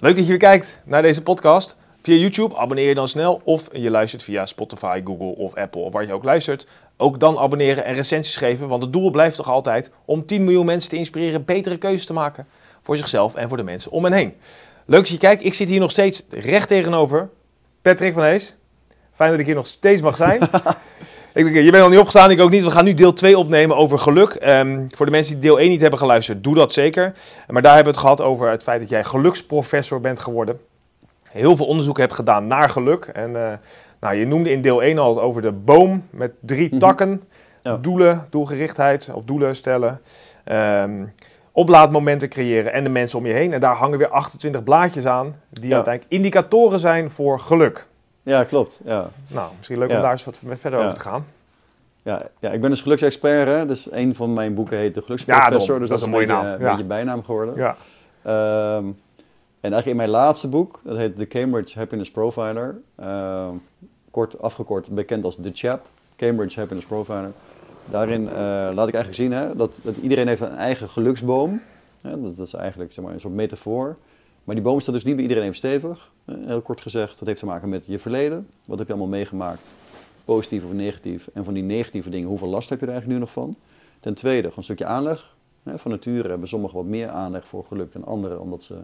[0.00, 1.76] Leuk dat je weer kijkt naar deze podcast.
[2.02, 5.92] Via YouTube abonneer je dan snel of je luistert via Spotify, Google of Apple of
[5.92, 6.66] waar je ook luistert.
[6.96, 10.66] Ook dan abonneren en recensies geven, want het doel blijft toch altijd om 10 miljoen
[10.66, 12.46] mensen te inspireren betere keuzes te maken
[12.82, 14.34] voor zichzelf en voor de mensen om hen heen.
[14.86, 15.44] Leuk dat je kijkt.
[15.44, 17.28] Ik zit hier nog steeds recht tegenover
[17.82, 18.54] Patrick van Hees.
[19.12, 20.40] Fijn dat ik hier nog steeds mag zijn.
[21.38, 22.62] Ik, je bent al niet opgestaan, ik ook niet.
[22.62, 24.30] We gaan nu deel 2 opnemen over geluk.
[24.30, 27.12] Ehm, voor de mensen die deel 1 niet hebben geluisterd, doe dat zeker.
[27.48, 30.60] Maar daar hebben we het gehad over het feit dat jij geluksprofessor bent geworden.
[31.30, 33.04] Heel veel onderzoek hebt gedaan naar geluk.
[33.04, 33.52] En uh,
[34.00, 36.78] nou, je noemde in deel 1 al over de boom met drie Mhm.
[36.78, 37.22] takken.
[37.62, 37.76] Ja.
[37.76, 40.00] Doelen, doelgerichtheid of doelen stellen.
[40.44, 40.92] Ehm,
[41.52, 43.52] oplaadmomenten creëren en de mensen om je heen.
[43.52, 45.74] En daar hangen weer 28 blaadjes aan die Ja.
[45.74, 47.86] uiteindelijk indicatoren zijn voor geluk.
[48.28, 48.80] Ja, klopt.
[48.84, 49.10] Ja.
[49.28, 50.00] Nou, misschien leuk om Ja.
[50.02, 50.84] daar eens wat verder Ja.
[50.84, 51.26] over te gaan.
[52.02, 53.48] Ja, ja, ik ben dus geluksexpert.
[53.48, 53.66] Hè?
[53.66, 55.50] Dus een van mijn boeken heet De Ja, Geluksprofessor.
[55.58, 55.78] daarom.
[55.78, 56.52] dus Dat dat, is een mooie beetje, naam.
[56.54, 56.70] een Ja.
[56.70, 57.54] beetje bijnaam geworden.
[57.56, 57.76] Ja.
[58.22, 58.84] Ehm,
[59.60, 62.80] en eigenlijk in mijn laatste boek, dat heet The Cambridge Happiness Profiler.
[62.96, 63.54] ehm,
[64.10, 65.86] kort afgekort, bekend als The CHAP.
[66.16, 67.30] Cambridge Happiness Profiler.
[67.84, 68.34] Daarin eh,
[68.74, 71.62] laat ik eigenlijk zien hè, dat, dat iedereen heeft een eigen geluksboom.
[72.02, 73.96] Hè, dat, dat is eigenlijk zeg maar, een soort metafoor.
[74.48, 76.12] Maar die boom staat dus niet bij iedereen even stevig.
[76.24, 78.48] Eh, heel kort gezegd, dat heeft te maken met je verleden.
[78.66, 79.70] Wat heb je allemaal meegemaakt?
[80.24, 81.28] Positief of negatief?
[81.34, 83.56] En van die negatieve dingen, hoeveel last heb je er eigenlijk nu nog van?
[84.00, 85.36] Ten tweede, een stukje aanleg.
[85.64, 88.74] Van nature hebben sommigen wat meer aanleg voor geluk dan anderen, omdat ze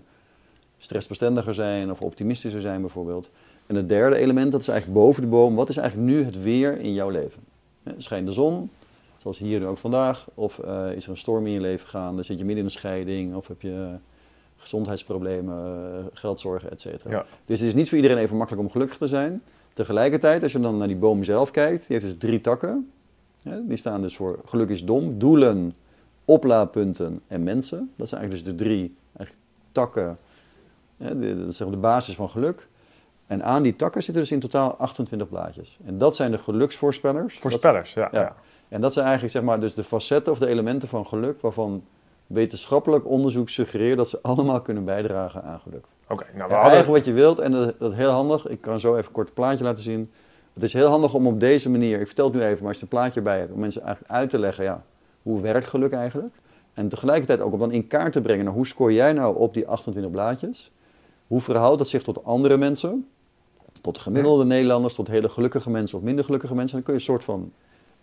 [0.78, 3.30] stressbestendiger zijn of optimistischer zijn bijvoorbeeld.
[3.66, 5.54] En het derde element, dat is eigenlijk boven de boom.
[5.54, 7.42] Wat is eigenlijk nu het weer in jouw leven?
[7.96, 8.70] Schijnt de zon,
[9.18, 12.22] zoals hier nu ook vandaag, of eh, is er een storm in je leven gaande?
[12.22, 13.96] Zit je midden in een scheiding of heb je
[14.64, 17.10] gezondheidsproblemen, eh, geldzorgen, et cetera.
[17.10, 17.24] Ja.
[17.44, 19.42] Dus het is niet voor iedereen even makkelijk om gelukkig te zijn.
[19.72, 22.90] Tegelijkertijd, als je dan naar die boom zelf kijkt, die heeft dus drie takken.
[23.62, 25.74] Die staan dus voor geluk is dom, doelen,
[26.24, 27.92] oplaadpunten en mensen.
[27.96, 28.96] Dat zijn eigenlijk dus de drie
[29.72, 30.18] takken,
[30.96, 32.68] dat de basis van geluk.
[33.26, 35.78] En aan die takken zitten dus in totaal 28 blaadjes.
[35.84, 37.38] En dat zijn de geluksvoorspellers.
[37.38, 38.08] Voorspellers, ja.
[38.12, 38.20] ja.
[38.20, 38.36] ja.
[38.68, 41.84] en dat zijn eigenlijk zeg maar, dus de facetten of de elementen van geluk waarvan
[42.34, 45.84] wetenschappelijk onderzoek suggereert dat ze allemaal kunnen bijdragen aan geluk.
[46.08, 46.58] Oké, nou we hadden...
[46.72, 48.46] Eigenlijk wat je wilt, en dat, dat is heel handig.
[48.46, 50.10] Ik kan zo even kort een plaatje laten zien.
[50.54, 52.76] Het is heel handig om op deze manier, ik vertel het nu even, maar als
[52.76, 54.84] je een plaatje bij hebt, om mensen eigenlijk uit te leggen, ja,
[55.22, 56.34] hoe werkt geluk eigenlijk?
[56.74, 59.54] En tegelijkertijd ook om dan in kaart te brengen, nou, hoe scoor jij nou op
[59.54, 60.72] die 28 blaadjes?
[61.26, 63.08] Hoe verhoudt dat zich tot andere mensen?
[63.80, 66.78] Tot gemiddelde Nederlanders, tot hele gelukkige mensen of minder gelukkige mensen.
[66.78, 67.52] En dan kun je een soort van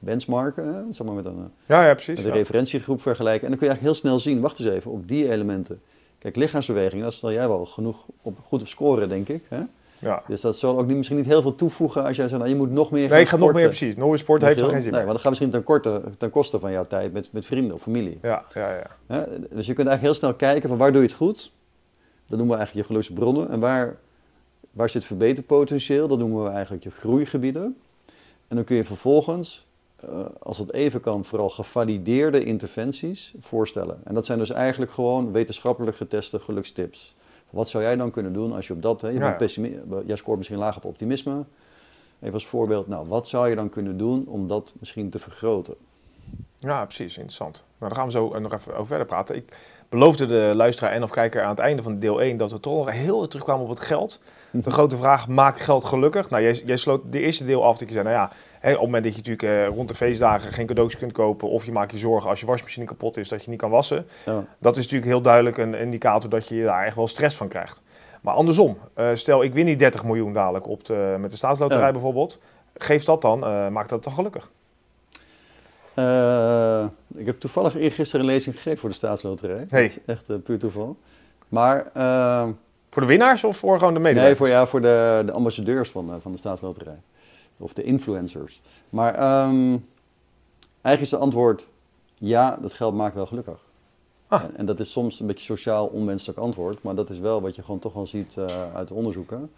[0.02, 2.16] benchmarken, zeg maar met een, eh, Ja, ja, precies.
[2.16, 2.38] met een ja.
[2.38, 3.44] referentiegroep vergelijken.
[3.44, 5.82] En dan kun je eigenlijk heel snel zien, wacht eens even, op die elementen.
[6.18, 9.44] Kijk, lichaamsbeweging, dat zal jij wel genoeg op, goed op scoren, denk ik.
[9.48, 9.62] Hè?
[10.02, 10.24] Ja.
[10.28, 12.58] Dus dat zal ook niet, misschien niet heel veel toevoegen als jij zegt, nou, je
[12.58, 13.96] moet nog meer gaan Nee, ik ga nog meer precies.
[13.96, 16.30] Nog meer sport heeft er geen zin Nee, want dan gaat misschien ten, korte, ten
[16.30, 18.20] koste van jouw tijd met, met vrienden of familie.
[18.22, 18.88] Ja, ja, ja.
[19.08, 19.24] Hè?
[19.40, 21.52] Dus je kunt eigenlijk heel snel kijken van waar doe je het goed.
[22.28, 23.50] Dat noemen we eigenlijk je geluksbronnen.
[23.50, 23.98] En waar,
[24.72, 26.08] waar zit verbeterpotentieel?
[26.08, 27.78] Dat noemen we eigenlijk je groeigebieden.
[28.48, 29.68] En dan kun je vervolgens,
[30.04, 34.02] eh, als het even kan, vooral gevalideerde interventies voorstellen.
[34.04, 37.16] En dat zijn dus eigenlijk gewoon wetenschappelijk geteste gelukstips.
[37.50, 39.82] Wat zou jij dan kunnen doen als je op dat, hè, je Ja, bent pessimi-
[40.06, 41.44] jij scoort misschien laag op optimisme.
[42.20, 45.76] Even als voorbeeld, nou, wat zou je dan kunnen doen om dat misschien te vergroten?
[46.58, 47.16] Ja, precies.
[47.18, 47.64] Interessant.
[47.78, 49.36] Nou, daar gaan we zo eh, nog even over verder praten.
[49.36, 49.58] Ik
[49.90, 52.86] beloofde de luisteraar en of kijker aan het einde van deel 1 dat we toch
[52.86, 54.20] nog heel terugkwamen op het geld.
[54.52, 56.30] De grote vraag, maakt geld gelukkig?
[56.30, 58.76] Nou, jij, jij sloot de eerste deel af dat je zei, nou ja, hè, op
[58.78, 61.72] het moment dat je natuurlijk eh, rond de feestdagen geen cadeautjes kunt kopen of je
[61.72, 64.06] maakt je zorgen als je wasmachine kapot is dat je niet kan wassen.
[64.26, 64.46] Ja.
[64.58, 67.82] Dat is natuurlijk heel duidelijk een indicator dat je daar echt wel stress van krijgt.
[68.22, 71.86] Maar andersom, eh, stel ik win die 30 miljoen dadelijk op de, met de staatsloterij
[71.86, 71.92] Ja.
[71.92, 72.40] bijvoorbeeld.
[72.78, 74.50] Geeft dat dan, eh, maakt dat dan gelukkig?
[77.16, 79.66] Ik heb toevallig eergisteren een lezing gegeven voor de staatsloterij.
[79.70, 79.82] Hey.
[79.82, 80.98] Dat is echt puur toeval.
[81.48, 81.86] Maar
[82.90, 84.40] Voor de winnaars of voor gewoon de medewerkers?
[84.40, 86.98] nee, voor, ja, voor de, de ambassadeurs van, van de staatsloterij.
[87.62, 88.62] Of de influencers.
[88.90, 89.78] Maar ehm,
[90.82, 91.68] eigenlijk is het antwoord
[92.14, 93.60] ja, dat geld maakt wel gelukkig.
[94.28, 94.44] Ah.
[94.44, 97.56] En, en dat is soms een beetje sociaal onwenselijk antwoord, maar dat is wel wat
[97.56, 99.52] je gewoon toch wel ziet eh, uit de onderzoeken.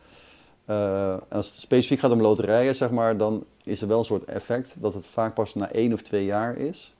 [0.65, 4.23] Eh, als het specifiek gaat om loterijen, zeg maar, dan is er wel een soort
[4.23, 6.95] effect dat het vaak pas na één of twee jaar is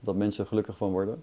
[0.00, 1.22] dat mensen gelukkig van worden.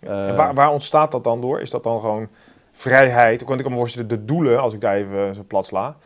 [0.00, 1.60] Eh, En waar, waar ontstaat dat dan door?
[1.60, 2.28] Is dat dan gewoon
[2.72, 3.42] vrijheid?
[3.42, 5.96] Want ik kan me voorstellen, de doelen, als ik daar even zo plat sla.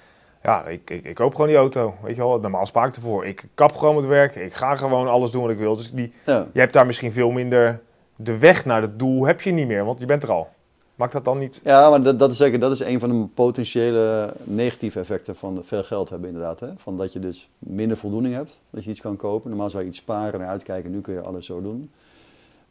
[0.44, 1.94] Ja, ik, ik, ik koop gewoon die auto.
[2.02, 3.26] Weet je wel, normaal spaar ik ervoor.
[3.26, 4.35] Ik kap gewoon met werk.
[4.35, 5.76] Ik ga gewoon alles doen wat ik wil.
[5.76, 6.46] Dus die, ja.
[6.52, 7.81] je hebt daar misschien veel minder...
[8.17, 10.49] De weg naar het doel heb je niet meer, want je bent er al.
[10.94, 11.61] Maakt dat dan niet...
[11.64, 15.61] Ja, maar dat, dat is zeker dat is een van de potentiële negatieve effecten van
[15.64, 16.61] veel geld hebben inderdaad.
[16.61, 16.69] Hè?
[16.76, 19.50] Van dat je dus minder voldoening hebt, dat je iets kan kopen.
[19.50, 21.91] Normaal zou je iets sparen en uitkijken, nu kun je alles zo doen.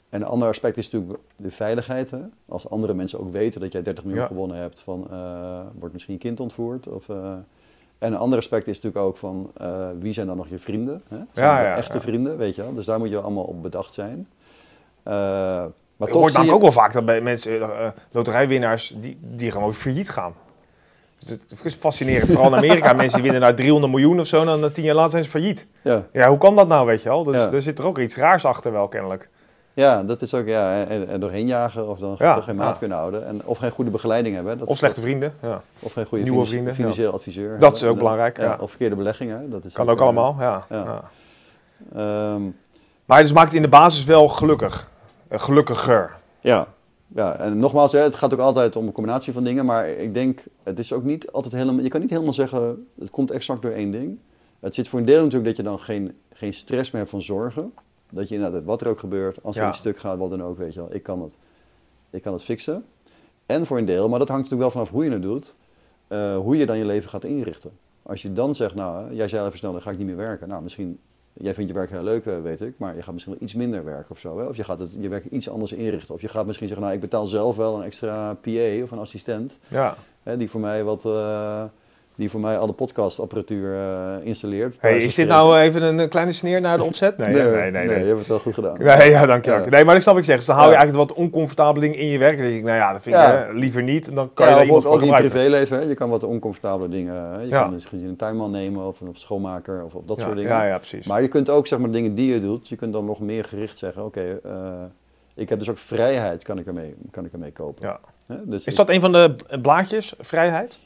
[0.10, 2.12] En een ander aspect is natuurlijk de veiligheid.
[2.12, 2.20] Hè?
[2.48, 4.28] Als andere mensen ook weten dat jij 30 miljoen Ja.
[4.28, 6.88] gewonnen hebt, van eh, wordt misschien kind ontvoerd.
[6.88, 7.34] Of, eh,
[8.04, 11.04] en een ander aspect is natuurlijk ook van eh, wie zijn dan nog je vrienden?
[11.10, 11.18] Hè?
[11.32, 12.02] Zijn Ja, ja, echte ja.
[12.02, 12.74] vrienden, weet je wel.
[12.74, 14.28] Dus daar moet je allemaal op bedacht zijn.
[15.04, 15.14] Eh,
[15.96, 16.54] maar Je hoort namelijk je...
[16.54, 20.34] ook wel vaak dat bij mensen, eh, loterijwinnaars, die, die gewoon failliet gaan.
[21.20, 22.32] Dus het is fascinerend.
[22.32, 24.96] Vooral in Amerika, mensen die winnen nou 300 miljoen of zo, en dan tien jaar
[24.96, 25.68] later zijn ze failliet.
[25.82, 26.06] Ja.
[26.12, 27.24] Ja, hoe kan dat nou, weet je wel?
[27.24, 29.30] Dus er zit er ook iets raars achter wel, kennelijk.
[29.74, 32.74] Ja, dat is ook, ja, en, en doorheen jagen of dan Ja, toch geen maat
[32.74, 32.78] ja.
[32.78, 33.26] kunnen houden.
[33.26, 34.58] En, of geen goede begeleiding hebben.
[34.58, 35.34] Dat Of slechte vrienden.
[35.42, 35.62] Ja.
[35.80, 37.50] Of geen goede nieuwe vrienden, financieel adviseur.
[37.50, 37.76] Dat hebben.
[37.76, 38.58] is ook En, belangrijk, ja.
[38.60, 39.50] Of verkeerde beleggingen.
[39.50, 40.66] Dat is Kan ook eh, allemaal, ja.
[41.96, 42.42] ehm,
[43.06, 44.90] Maar dus maakt het in de basis wel gelukkig.
[45.28, 46.16] Eh, gelukkiger.
[46.42, 46.68] ja.
[47.08, 49.66] ja, en nogmaals, het gaat ook altijd om een combinatie van dingen.
[49.66, 51.84] Maar ik denk, het is ook niet altijd helemaal...
[51.84, 54.20] Je kan niet helemaal zeggen, het komt exact door één ding.
[54.60, 57.22] Het zit voor een deel natuurlijk dat je dan geen, geen stress meer hebt van
[57.22, 57.74] zorgen.
[58.14, 59.68] Dat je inderdaad, wat er ook gebeurt, als er Ja.
[59.70, 60.94] iets stuk gaat, wat dan ook, weet je wel.
[60.96, 61.36] Ik kan het,
[62.10, 62.86] ik kan het fixen.
[63.46, 65.56] En voor een deel, maar dat hangt natuurlijk wel vanaf hoe je het doet,
[66.08, 67.72] eh, hoe je dan je leven gaat inrichten.
[68.04, 70.48] Als je dan zegt, nou, jij zei even snel, dan ga ik niet meer werken.
[70.48, 71.00] Nou, misschien,
[71.34, 73.54] jij vindt je werk heel leuk, eh, weet ik, maar je gaat misschien wel iets
[73.54, 74.40] minder werken of zo.
[74.40, 74.46] Hè?
[74.46, 76.16] Of je gaat het, je werk iets anders inrichten.
[76.16, 79.00] Of je gaat misschien zeggen, nou, ik betaal zelf wel een extra PA of een
[79.00, 79.98] assistent, Ja.
[80.24, 81.06] hè, die voor mij wat...
[81.06, 81.64] eh,
[82.16, 84.76] die voor mij alle podcastapparatuur eh, installeert.
[84.80, 87.18] Hey, is dit nou even een kleine sneer naar de opzet?
[87.18, 87.72] Nee, nee, nee.
[87.72, 88.78] nee, je hebt het wel goed gedaan.
[88.84, 89.52] Nee, ja, dank je.
[89.52, 89.58] Ja.
[89.64, 89.70] je.
[89.70, 90.46] Nee, maar ik snap wat je zegt.
[90.46, 90.80] Dus dan hou je Ja.
[90.82, 92.38] eigenlijk wat oncomfortabele dingen in je werk.
[92.38, 94.16] Dan denk ik, nou ja, dat vind ik eh, liever niet.
[94.16, 95.78] Dan kan je daar iemand ook, in je privéleven.
[95.78, 95.84] Hè?
[95.84, 97.16] Je kan wat oncomfortabele dingen.
[97.16, 97.42] Hè?
[97.42, 100.52] Je kan misschien een tuinman nemen of een of schoonmaker of, of dat soort dingen.
[100.52, 101.08] ja, ja, precies.
[101.08, 103.44] Maar je kunt ook zeg maar dingen die je doet, je kunt dan nog meer
[103.44, 104.06] gericht zeggen.
[104.06, 104.52] Oké, eh,
[105.36, 107.88] ik heb dus ook vrijheid, kan ik ermee, kan ik ermee kopen.
[107.88, 108.00] Ja.
[108.28, 108.36] Hè?
[108.46, 110.80] Dus Is ik- dat een van de blaadjes, vrijheid?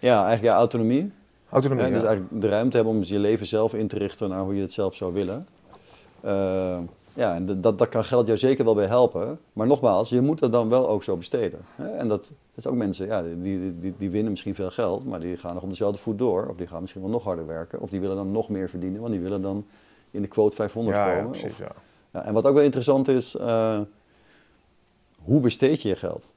[0.00, 1.12] Ja, eigenlijk ja, autonomie.
[1.50, 1.90] Autonomie, ja.
[1.90, 4.60] Dus eigenlijk de ruimte hebben om je leven zelf in te richten naar hoe je
[4.60, 5.46] het zelf zou willen.
[6.20, 6.78] Eh,
[7.14, 9.38] ja, en dat, dat kan geld jou zeker wel bij helpen.
[9.52, 11.60] Maar nogmaals, je moet het dan wel ook zo besteden.
[11.76, 15.20] En dat, dat is ook mensen, ja, die, die, die winnen misschien veel geld, maar
[15.20, 16.46] die gaan nog op dezelfde voet door.
[16.46, 17.80] Of die gaan misschien wel nog harder werken.
[17.80, 19.66] Of die willen dan nog meer verdienen, want die willen dan
[20.10, 21.30] in de quote 500 ja, ja, komen.
[21.30, 21.72] precies, Of- ja.
[22.12, 23.80] ja, en wat ook wel interessant is, eh,
[25.24, 26.32] hoe besteed je je geld?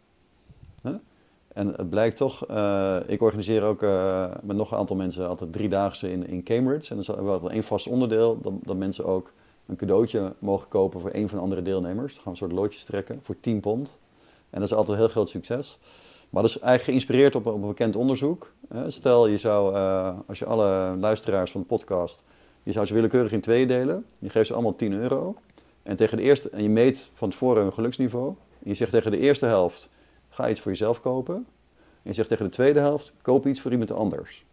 [1.54, 5.54] En het blijkt toch, eh, ik organiseer ook eh, met nog een aantal mensen altijd
[5.54, 6.90] driedaagse in, in Cambridge.
[6.90, 9.32] En dan is er wel één vast onderdeel, dat, dat mensen ook
[9.66, 12.14] een cadeautje mogen kopen voor een van de andere deelnemers.
[12.14, 14.00] Dan gaan we een soort loodjes trekken voor 10 pond.
[14.50, 15.80] En dat is altijd een heel groot succes.
[16.30, 18.52] Maar dat is eigenlijk geïnspireerd op, op een bekend onderzoek.
[18.88, 22.24] Stel, je zou, eh, als je alle luisteraars van de podcast,
[22.64, 24.06] je zou ze willekeurig in twee delen.
[24.20, 25.36] Je geeft ze allemaal 10 euro.
[25.84, 28.28] En, tegen de eerste, en je meet van tevoren hun geluksniveau.
[28.64, 29.90] En je zegt tegen de eerste helft,
[30.34, 31.36] ga iets voor jezelf kopen.
[31.36, 34.46] En je zegt tegen de tweede helft, koop iets voor iemand anders.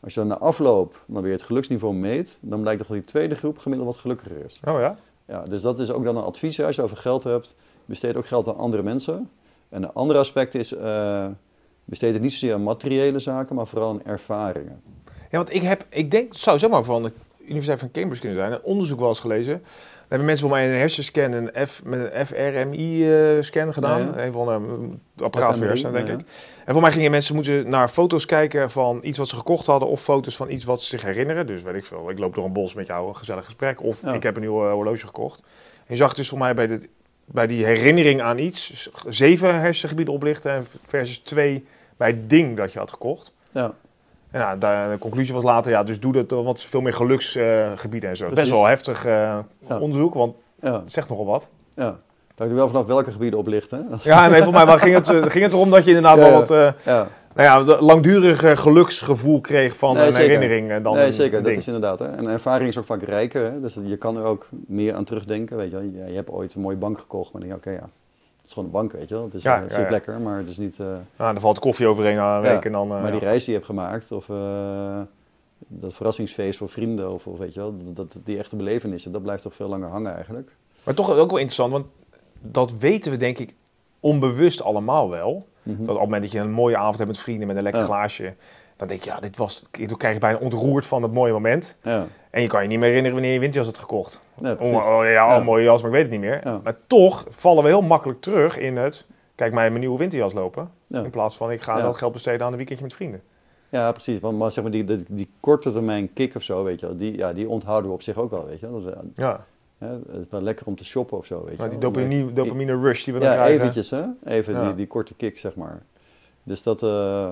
[0.00, 3.34] Als je dan na afloop dan weer het geluksniveau meet, dan blijkt dat die tweede
[3.34, 4.60] groep gemiddeld wat gelukkiger is.
[4.64, 4.96] Oh ja?
[5.28, 6.60] Ja, dus dat is ook dan een advies.
[6.60, 7.54] Als je over geld hebt,
[7.84, 9.30] besteed ook geld aan andere mensen.
[9.68, 11.26] En een ander aspect is, eh,
[11.84, 14.82] besteed het niet zozeer aan materiële zaken, maar vooral aan ervaringen.
[15.30, 18.52] Ja, want ik heb, ik denk, zou zomaar van de Universiteit van Cambridge kunnen zijn,
[18.52, 19.62] een onderzoek wel eens gelezen.
[20.08, 24.00] Hebben mensen voor mij een hersenscan, een F, met een FRMI-scan gedaan.
[24.00, 24.24] Ja, ja.
[24.24, 26.20] Een van de apparaat voor FMRI, hersenen, denk ja, ik.
[26.64, 29.88] En voor mij gingen mensen moeten naar foto's kijken van iets wat ze gekocht hadden,
[29.88, 31.46] of foto's van iets wat ze zich herinneren.
[31.46, 34.02] Dus weet ik veel, ik loop door een bos met jou, een gezellig gesprek, of
[34.02, 35.38] ik heb een nieuw eh, horloge gekocht.
[35.76, 36.88] En je zag dus voor mij bij, de,
[37.24, 41.64] bij die herinnering aan iets, zeven hersengebieden oplichten versus twee
[41.96, 43.32] bij het ding dat je had gekocht.
[43.52, 43.74] Ja,
[44.44, 46.94] En nou, de conclusie was later, ja, dus doe dat, want het is veel meer
[46.94, 48.24] geluksgebieden en zo.
[48.26, 48.40] Precies.
[48.42, 49.12] Best wel heftig eh,
[49.68, 49.78] Ja.
[49.80, 51.48] onderzoek, want het zegt nogal wat.
[51.74, 51.98] ja.
[52.36, 53.86] Hangt er wel vanaf welke gebieden oplichten.
[53.90, 53.96] hè.
[54.10, 56.32] Ja, nee, voor mij maar ging, het, eh, ging het erom dat je inderdaad wel
[56.32, 60.28] wat, eh, nou ja, langduriger geluksgevoel kreeg van Nee, een zeker.
[60.30, 61.42] herinnering eh, dan nee, een zeker.
[61.42, 61.98] Dat is inderdaad.
[61.98, 62.06] Hè.
[62.06, 63.42] En ervaring is ook vaak rijker.
[63.52, 63.60] Hè.
[63.60, 65.56] Dus je kan er ook meer aan terugdenken.
[65.56, 66.06] Weet je, wel.
[66.08, 67.90] je, hebt ooit een mooie bank gekocht, maar dan denk je, oké, ja,
[68.46, 69.24] het is gewoon een bank, weet je wel.
[69.24, 69.90] Het is, Ja, eh, ja, ja.
[69.90, 70.80] lekker, maar het is niet...
[70.80, 70.86] eh,
[71.16, 72.92] Nou, dan valt de koffie overheen na een Ja, week en dan...
[72.92, 73.26] eh, maar die ja.
[73.26, 75.00] reis die je hebt gemaakt, of eh,
[75.58, 79.22] dat verrassingsfeest voor vrienden, of, of weet je wel, dat, dat, die echte belevenissen, dat
[79.22, 80.50] blijft toch veel langer hangen eigenlijk.
[80.82, 81.86] Maar toch ook wel interessant, want
[82.40, 83.54] dat weten we denk ik
[84.00, 85.46] onbewust allemaal wel.
[85.62, 85.76] Mhm.
[85.78, 87.80] Dat op het moment dat je een mooie avond hebt met vrienden met een lekker
[87.80, 87.86] Ja.
[87.86, 88.34] glaasje.
[88.76, 91.76] Dan denk je, ja, dit was, dan krijg je bijna ontroerd van het mooie moment.
[91.82, 94.20] Ja, En je kan je niet meer herinneren wanneer je winterjas had gekocht.
[94.34, 96.60] ja Oh, oh, ja, oh, mooie jas, maar ik weet het niet meer.
[96.62, 99.04] Maar toch vallen we heel makkelijk terug in het,
[99.34, 100.70] kijk mij mijn nieuwe winterjas lopen.
[100.88, 103.22] In plaats van, ik ga dat geld besteden aan een weekendje met vrienden.
[103.68, 104.20] Ja, precies.
[104.20, 107.16] Want maar zeg maar die, die, die korte termijn kick of zo, weet je die,
[107.16, 108.68] ja, die onthouden we op zich ook wel, weet je.
[108.70, 109.44] Dat, Ja,
[109.78, 112.32] hè, het is wel lekker om te shoppen of zo, weet je maar die dopamine,
[112.32, 113.60] dopamine rush die we dan Ja, krijgen.
[113.60, 114.02] eventjes hè.
[114.24, 114.64] Even Ja.
[114.64, 115.82] die, die korte kick, zeg maar.
[116.42, 116.82] Dus dat...
[116.82, 117.30] eh,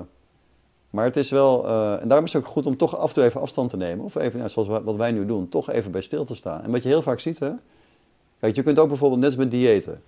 [0.95, 1.67] maar het is wel...
[1.69, 3.77] eh, en daarom is het ook goed om toch af en toe even afstand te
[3.77, 4.05] nemen.
[4.05, 6.63] Of even, ja, zoals wa- wat wij nu doen, toch even bij stil te staan.
[6.63, 7.51] En wat je heel vaak ziet, hè.
[8.41, 10.03] Kijk, je kunt ook bijvoorbeeld, net als met diëten.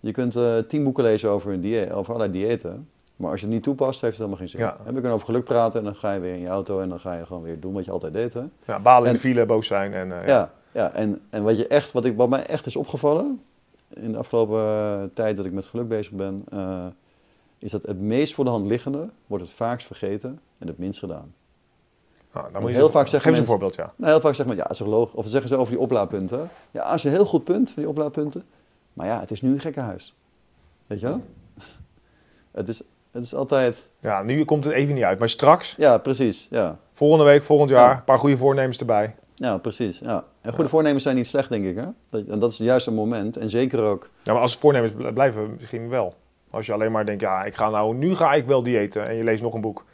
[0.00, 2.88] Je kunt eh, tien boeken lezen over, een dieet, over allerlei diëten.
[3.16, 4.60] Maar als je het niet toepast, heeft het helemaal geen zin.
[4.60, 4.76] Ja.
[4.78, 6.88] En we kunnen over geluk praten en dan ga je weer in je auto en
[6.88, 8.42] dan ga je gewoon weer doen wat je altijd deed, hè.
[8.66, 9.94] Ja, balen in En- de file, boos zijn.
[9.94, 12.76] En, eh, Ja, ja en, en wat, je echt, wat, ik, wat mij echt is
[12.76, 13.40] opgevallen
[13.88, 16.44] in de afgelopen tijd dat ik met geluk bezig ben,
[17.62, 20.98] is dat het meest voor de hand liggende wordt het vaakst vergeten en het minst
[20.98, 21.34] gedaan.
[22.32, 23.92] Nou, dan moet je heel zo- vaak zeggen Geef eens een voorbeeld, ja.
[23.96, 25.14] Nou, heel vaak zeggen we, ja, toch logisch.
[25.14, 26.50] Of zeggen ze over die oplaadpunten.
[26.70, 28.44] Ja, als je een heel goed punt van die oplaadpunten.
[28.92, 30.14] Maar ja, het is nu een gekkenhuis.
[30.86, 31.20] Weet je wel?
[32.52, 33.88] Het is, het is altijd...
[34.00, 35.18] Ja, nu komt het even niet uit.
[35.18, 36.46] Maar straks, Ja, precies.
[36.50, 37.96] Ja, volgende week, volgend jaar, Ja.
[37.96, 39.14] een paar goede voornemens erbij.
[39.34, 39.98] ja precies.
[39.98, 40.24] Ja.
[40.40, 40.68] En goede Ja.
[40.68, 41.76] voornemens zijn niet slecht, denk ik.
[41.76, 41.86] Hè?
[42.10, 43.36] Dat, en dat is juist een moment.
[43.36, 44.08] En zeker ook...
[44.22, 46.14] Ja, maar als voornemens bl- blijven, misschien wel.
[46.52, 49.08] Als je alleen maar denkt, ja, ik ga nou, nu ga ik wel diëten.
[49.08, 49.84] En je leest nog een boek.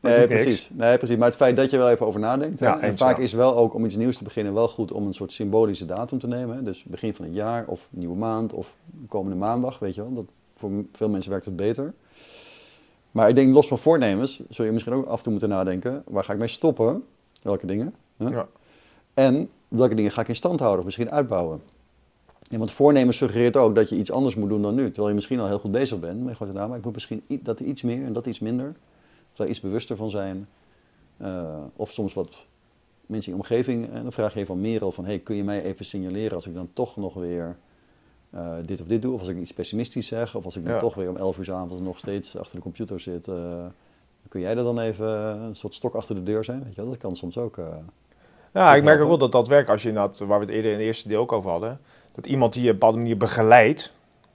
[0.00, 0.70] Nee, precies.
[0.72, 1.16] nee, precies.
[1.16, 2.58] Maar het feit dat je wel even over nadenkt.
[2.58, 5.14] Ja, en vaak is wel ook om iets nieuws te beginnen wel goed om een
[5.14, 6.56] soort symbolische datum te nemen.
[6.56, 6.62] Hè.
[6.62, 8.74] Dus begin van het jaar of nieuwe maand of
[9.08, 10.12] komende maandag, weet je wel.
[10.12, 10.24] Dat,
[10.56, 11.94] voor veel mensen werkt het beter.
[13.10, 16.02] Maar ik denk los van voornemens zul je misschien ook af en toe moeten nadenken.
[16.06, 17.04] Waar ga ik mee stoppen?
[17.42, 17.94] Welke dingen?
[18.16, 18.28] Hè?
[18.28, 18.46] Ja.
[19.14, 21.62] En welke dingen ga ik in stand houden of misschien uitbouwen?
[22.50, 24.84] Ja, want voornemens suggereert ook dat je iets anders moet doen dan nu.
[24.86, 26.20] Terwijl je misschien al heel goed bezig bent.
[26.20, 28.68] Maar je gooit erna, maar ik moet misschien dat iets meer en dat iets minder.
[29.30, 30.48] Of daar iets bewuster van zijn.
[31.16, 32.46] Eh, of soms wat
[33.06, 33.90] mensen in je omgeving.
[33.92, 35.04] En dan vraag je even aan Merel van...
[35.04, 37.56] Hey, kun je mij even signaleren als ik dan toch nog weer
[38.30, 39.12] eh, dit of dit doe?
[39.14, 40.34] Of als ik iets pessimistisch zeg.
[40.34, 40.78] Of als ik dan Ja.
[40.78, 43.28] toch weer om 11 uur 's avonds nog steeds achter de computer zit.
[43.28, 43.64] eh,
[44.28, 45.08] kun jij er dan even
[45.42, 46.64] een soort stok achter de deur zijn?
[46.64, 46.90] Weet je wel?
[46.90, 47.58] Dat kan soms ook...
[48.52, 50.70] Ja, ik merk ook wel dat dat werkt als je inderdaad, waar we het eerder
[50.70, 51.80] in het eerste deel ook over hadden,
[52.16, 53.92] dat iemand die je op een bepaalde manier begeleidt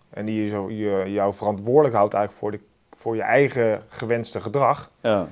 [0.10, 2.60] en die je zo, je, jou verantwoordelijk houdt eigenlijk voor, de,
[2.98, 5.28] voor je eigen gewenste gedrag, ja.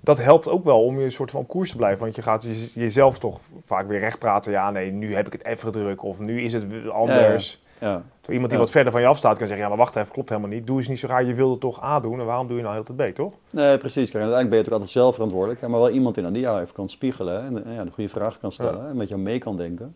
[0.00, 2.00] dat helpt ook wel om je een soort van op koers te blijven.
[2.00, 4.52] Want je gaat je- jezelf toch vaak weer recht praten.
[4.52, 7.62] Ja, nee, nu heb ik het even druk of nu is het anders.
[7.80, 10.12] Ja, Terwijl iemand die wat verder van je afstaat kan zeggen, ja, maar wacht even,
[10.12, 10.66] klopt helemaal niet.
[10.66, 12.74] Doe eens niet zo raar, je wilde toch A doen en waarom doe je nou
[12.74, 13.32] heel tijd B, toch?
[13.52, 14.10] nee, precies.
[14.10, 15.60] Kijk, uiteindelijk ben je natuurlijk altijd zelf verantwoordelijk.
[15.60, 18.52] Maar wel iemand in die jou even kan spiegelen en ja, de goede vragen kan
[18.52, 19.94] stellen en met jou mee kan denken.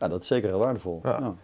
[0.00, 1.00] Ja, dat is zeker heel waardevol.
[1.02, 1.18] Ja.
[1.20, 1.34] Ja.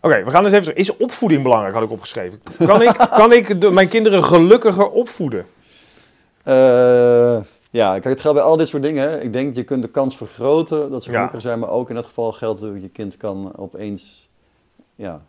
[0.00, 0.76] Oké, we gaan eens even.
[0.76, 1.74] Is opvoeding belangrijk?
[1.74, 2.42] Had ik opgeschreven.
[2.66, 5.46] Kan ik, kan ik de, mijn kinderen gelukkiger opvoeden?
[6.42, 7.36] Eh,
[7.70, 9.22] ja, kijk, het geldt bij al dit soort dingen.
[9.22, 11.16] Ik denk, je kunt de kans vergroten dat ze Ja.
[11.16, 11.58] gelukkig zijn.
[11.58, 14.28] Maar ook in dat geval geldt dat je kind kan opeens
[14.94, 15.20] ja,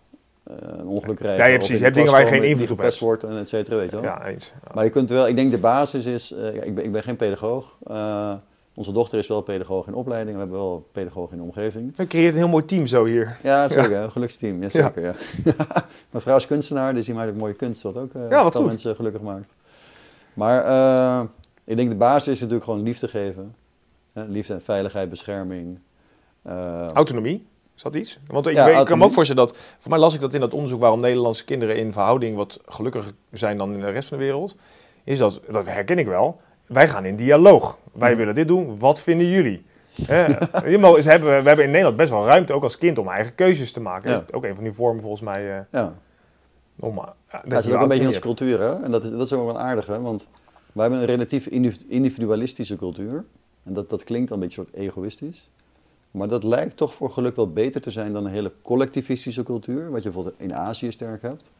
[0.43, 1.45] eh, een ongeluk krijgen.
[1.45, 1.77] Ja, of precies.
[1.77, 2.99] Je hebt dingen waar je geen invloed op hebt.
[2.99, 4.05] wordt en et cetera, weet je wel.
[4.05, 4.51] Ja, eens.
[4.63, 4.71] Ja.
[4.73, 7.15] Maar je kunt wel, ik denk de basis is, eh, ik, ben, ik ben geen
[7.15, 7.77] pedagoog.
[8.75, 10.33] Onze dochter is wel pedagoog in opleiding.
[10.33, 11.93] We hebben wel pedagoog in de omgeving.
[11.97, 13.37] Je creëert een heel mooi team zo hier.
[13.43, 13.95] Ja, zeker.
[13.95, 14.61] Een geluksteam.
[14.61, 15.01] Ja, zeker.
[15.01, 15.13] Ja.
[16.11, 18.51] Mijn vrouw is kunstenaar, dus die maakt ook mooie kunst, wat ook eh Ja, wat
[18.51, 19.53] veel mensen gelukkig maakt.
[20.33, 21.23] Maar eh,
[21.63, 23.55] ik denk de basis is natuurlijk gewoon liefde geven.
[24.13, 25.79] Hè, liefde en veiligheid, bescherming.
[26.41, 28.19] Eh, Autonomie, is dat iets?
[28.27, 29.57] Want ik, Ja, weet, ik kan me ook voorstellen dat...
[29.77, 33.11] Voor mij las ik dat in dat onderzoek waarom Nederlandse kinderen in verhouding wat gelukkiger
[33.31, 34.55] zijn dan in de rest van de wereld.
[35.03, 37.77] Is dat, dat herken ik wel, wij gaan in dialoog.
[37.91, 39.65] Wij willen dit doen, wat vinden jullie?
[40.05, 44.11] We hebben in Nederland best wel ruimte, ook als kind, om eigen keuzes te maken.
[44.11, 44.23] Ja.
[44.31, 45.57] Ook een van die vormen volgens mij...
[45.57, 45.93] eh, ja.
[46.79, 48.83] om, eh, Ja, dat is ook een beetje in onze cultuur, hè?
[48.83, 50.01] En dat is, dat is ook wel aardig, hè?
[50.01, 50.27] Want
[50.71, 53.25] wij hebben een relatief individu- individualistische cultuur.
[53.63, 55.49] En dat, dat klinkt dan een beetje soort egoïstisch.
[56.11, 59.89] Maar dat lijkt toch voor geluk wel beter te zijn dan een hele collectivistische cultuur.
[59.89, 61.51] Wat je bijvoorbeeld in Azië sterk hebt.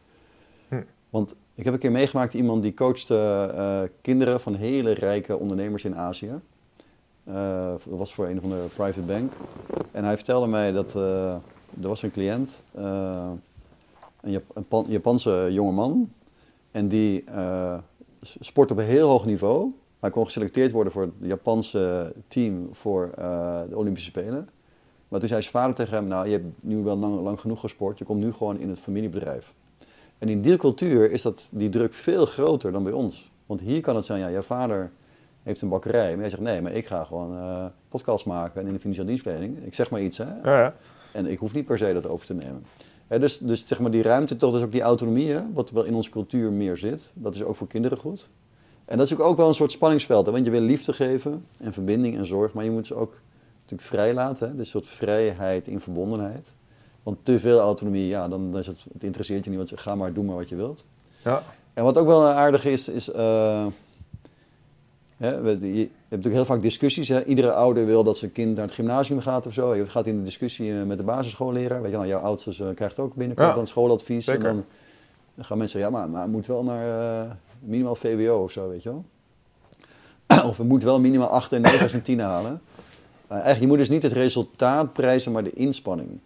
[0.68, 0.82] Hm.
[1.10, 5.84] Want ik heb een keer meegemaakt iemand die coachte eh, kinderen van hele rijke ondernemers
[5.84, 6.40] in Azië.
[7.24, 9.32] Eh, dat was voor een of andere private bank.
[9.92, 11.32] En hij vertelde mij dat eh,
[11.82, 16.12] er was een cliënt, een, een Pan- Japanse jongeman.
[16.70, 17.24] En die
[18.20, 19.72] sport op een heel hoog niveau.
[20.00, 23.12] Hij kon geselecteerd worden voor het Japanse team voor
[23.68, 24.48] de Olympische Spelen.
[25.08, 27.98] Maar toen zei zijn vader tegen hem, nou je hebt nu wel lang genoeg gesport,
[27.98, 29.54] je komt nu gewoon in het familiebedrijf.
[30.18, 33.30] En in die cultuur is dat, die druk veel groter dan bij ons.
[33.46, 34.90] Want hier kan het zijn, ja, jouw vader
[35.42, 36.10] heeft een bakkerij.
[36.10, 39.06] Maar jij zegt, nee, maar ik ga gewoon eh podcast maken en in de financiële
[39.06, 39.64] dienstverlening.
[39.64, 40.24] Ik zeg maar iets, hè.
[40.42, 40.74] Ja, ja.
[41.12, 42.64] En ik hoef niet per se dat over te nemen.
[43.06, 45.84] Hè, dus, dus zeg maar die ruimte, toch dus ook die autonomie, hè, wat wel
[45.84, 47.12] in onze cultuur meer zit.
[47.14, 48.28] Dat is ook voor kinderen goed.
[48.84, 50.32] En dat is ook wel een soort spanningsveld, hè?
[50.32, 53.20] want je wil liefde geven en verbinding en zorg, maar je moet ze ook
[53.62, 54.48] natuurlijk vrij laten.
[54.48, 54.56] Hè?
[54.56, 56.52] Dus een soort vrijheid in verbondenheid.
[57.04, 59.94] Want te veel autonomie, ja, dan, dan is het, het interesseert je niet, want ga
[59.94, 60.84] maar, doe maar wat je wilt.
[61.24, 61.42] Ja.
[61.74, 63.10] En wat ook wel aardig is, is.
[63.10, 63.66] eh,
[65.16, 67.08] hè, we- je, je hebt natuurlijk heel vaak discussies.
[67.08, 67.24] Hè?
[67.24, 69.74] Iedere ouder wil dat zijn kind naar het gymnasium gaat of zo.
[69.74, 71.82] Je gaat in de discussie eh, met de basisschoolleraar.
[71.82, 74.24] Weet je, nou, jouw oudste eh, krijgt ook binnenkort Ja, dan schooladvies.
[74.24, 74.44] zeker.
[74.48, 74.64] En dan,
[75.34, 78.68] dan gaan mensen zeggen, ja, maar, maar het moet wel naar minimaal VWO of zo,
[78.68, 79.04] weet je wel.
[80.50, 82.60] of het moet wel minimaal 8 en 9 en 10 halen.
[83.28, 86.18] Eigenlijk, je moet dus niet het resultaat prijzen, maar de inspanning.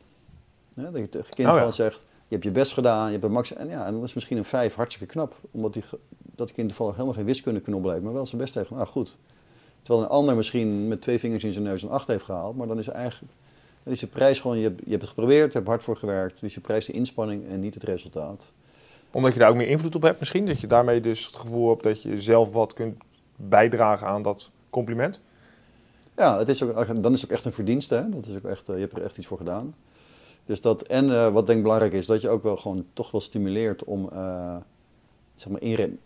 [0.78, 1.70] Hè, dat je tegen kind Oh ja.
[1.70, 3.52] zegt, je hebt je best gedaan, je hebt een max...
[3.52, 5.34] En ja, en dan is misschien een 5 hartstikke knap.
[5.50, 5.84] Omdat die,
[6.34, 8.82] dat kind toevallig helemaal geen wiskunde kan opblijven, maar wel zijn best heeft gedaan.
[8.82, 9.16] Nou goed.
[9.82, 12.66] Terwijl een ander misschien met twee vingers in zijn neus een 8 heeft gehaald, maar
[12.66, 13.32] dan is eigenlijk...
[13.82, 15.96] Dan is de prijs gewoon, je hebt, je hebt het geprobeerd, je hebt hard voor
[15.96, 16.40] gewerkt.
[16.40, 18.52] Dus je prijst de inspanning en niet het resultaat.
[19.10, 20.46] Omdat je daar ook meer invloed op hebt misschien.
[20.46, 22.96] Dat je daarmee dus het gevoel hebt dat je zelf wat kunt
[23.36, 25.20] bijdragen aan dat compliment.
[26.16, 27.94] Ja, het is ook, dan is het ook echt een verdienste.
[27.94, 28.08] Hè?
[28.08, 29.74] Dat is ook echt, eh, je hebt er echt iets voor gedaan.
[30.48, 33.10] Dus dat, en eh, wat denk ik belangrijk is, dat je ook wel gewoon toch
[33.10, 34.56] wel stimuleert om, eh,
[35.34, 36.00] zeg maar in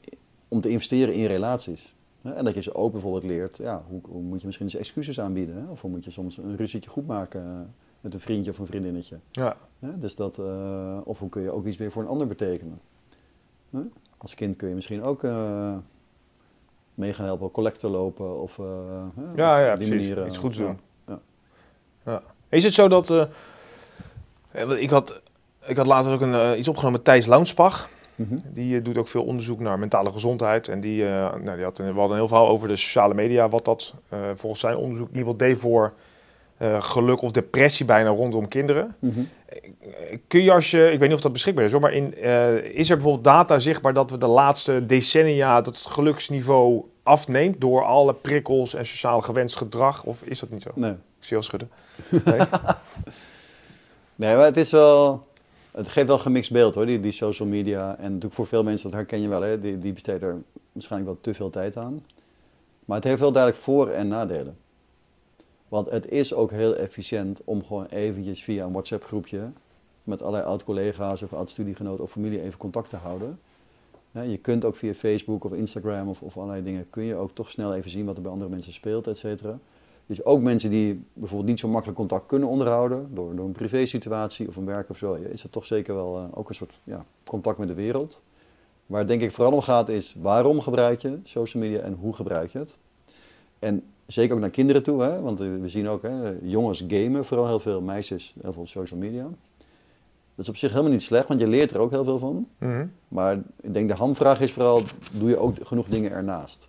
[0.49, 1.94] om te investeren in relaties.
[2.22, 2.32] Hè?
[2.32, 5.20] En dat je ze ook bijvoorbeeld leert, ja, hoe, hoe moet je misschien eens excuses
[5.20, 5.56] aanbieden?
[5.56, 5.70] Hè?
[5.70, 7.61] Of hoe moet je soms een ruzietje goed maken eh,
[8.00, 9.18] met een vriendje of een vriendinnetje?
[9.30, 9.56] Ja.
[9.78, 9.99] Hè?
[9.99, 10.38] Dus dat,
[11.04, 12.80] of hoe kun je ook iets weer voor een ander betekenen?
[13.70, 13.80] Hè?
[14.18, 15.22] Als kind kun je misschien ook
[16.94, 18.56] mee gaan helpen, collecte lopen of
[19.37, 20.08] Ja, ja, op die precies.
[20.08, 20.78] manier, Iets goeds doen.
[21.06, 21.20] ja.
[22.04, 22.22] Ja.
[22.49, 23.28] Is het zo dat...
[24.54, 25.21] ik, had,
[25.66, 27.88] ik had later ook een, eh, iets opgenomen met Thijs Launsbach.
[28.14, 28.38] Mhm.
[28.44, 30.68] Die eh, doet ook veel onderzoek naar mentale gezondheid.
[30.68, 33.49] En die, eh, nou, die had, we hadden een heel verhaal over de sociale media.
[33.49, 33.94] Wat dat
[34.35, 35.92] volgens zijn onderzoek in ieder geval deed voor
[36.78, 38.97] geluk of depressie bijna rondom kinderen.
[38.99, 39.21] Mhm.
[40.28, 42.23] Kun je als je, ik weet niet of dat beschikbaar is hoor, maar in,
[42.75, 47.85] is er bijvoorbeeld data zichtbaar dat we de laatste decennia dat het geluksniveau afneemt door
[47.85, 50.04] alle prikkels en sociaal gewenst gedrag?
[50.04, 50.71] Of is dat niet zo?
[50.75, 50.90] Nee.
[50.90, 51.71] Ik zie al schudden.
[52.25, 52.40] Nee?
[54.16, 55.26] Nee, maar het is wel.
[55.71, 57.97] Het geeft wel gemixt beeld hoor, die, die social media.
[57.97, 60.42] En natuurlijk voor veel mensen, dat herken je wel, hè, die, die besteden er
[60.73, 62.04] waarschijnlijk wel te veel tijd aan.
[62.85, 64.57] Maar het heeft wel duidelijk voor- en nadelen.
[65.68, 69.51] Want het is ook heel efficiënt om gewoon eventjes via een WhatsApp groepje
[70.05, 73.40] met allerlei oud-collega's of oud-studiegenoten of familie even contact te houden.
[74.11, 77.51] Je kunt ook via Facebook of Instagram of, of allerlei dingen, kun je ook toch
[77.51, 79.59] snel even zien wat er bij andere mensen speelt, et cetera.
[80.12, 84.48] Dus ook mensen die bijvoorbeeld niet zo makkelijk contact kunnen onderhouden, door, door een privésituatie
[84.48, 87.05] of een werk of zo, is het toch zeker wel eh, ook een soort ja,
[87.25, 88.22] contact met de wereld.
[88.87, 92.14] Waar het denk ik vooral om gaat is waarom gebruik je social media en hoe
[92.14, 92.77] gebruik je het.
[93.59, 95.20] En zeker ook naar kinderen toe, hè?
[95.20, 99.22] want we zien ook, hè, jongens gamen vooral heel veel, meisjes heel veel social media.
[100.35, 102.48] Dat is op zich helemaal niet slecht, want je leert er ook heel veel van.
[102.59, 102.87] Mhm.
[103.09, 106.68] Maar ik denk de hamvraag is vooral, doe je ook genoeg dingen ernaast?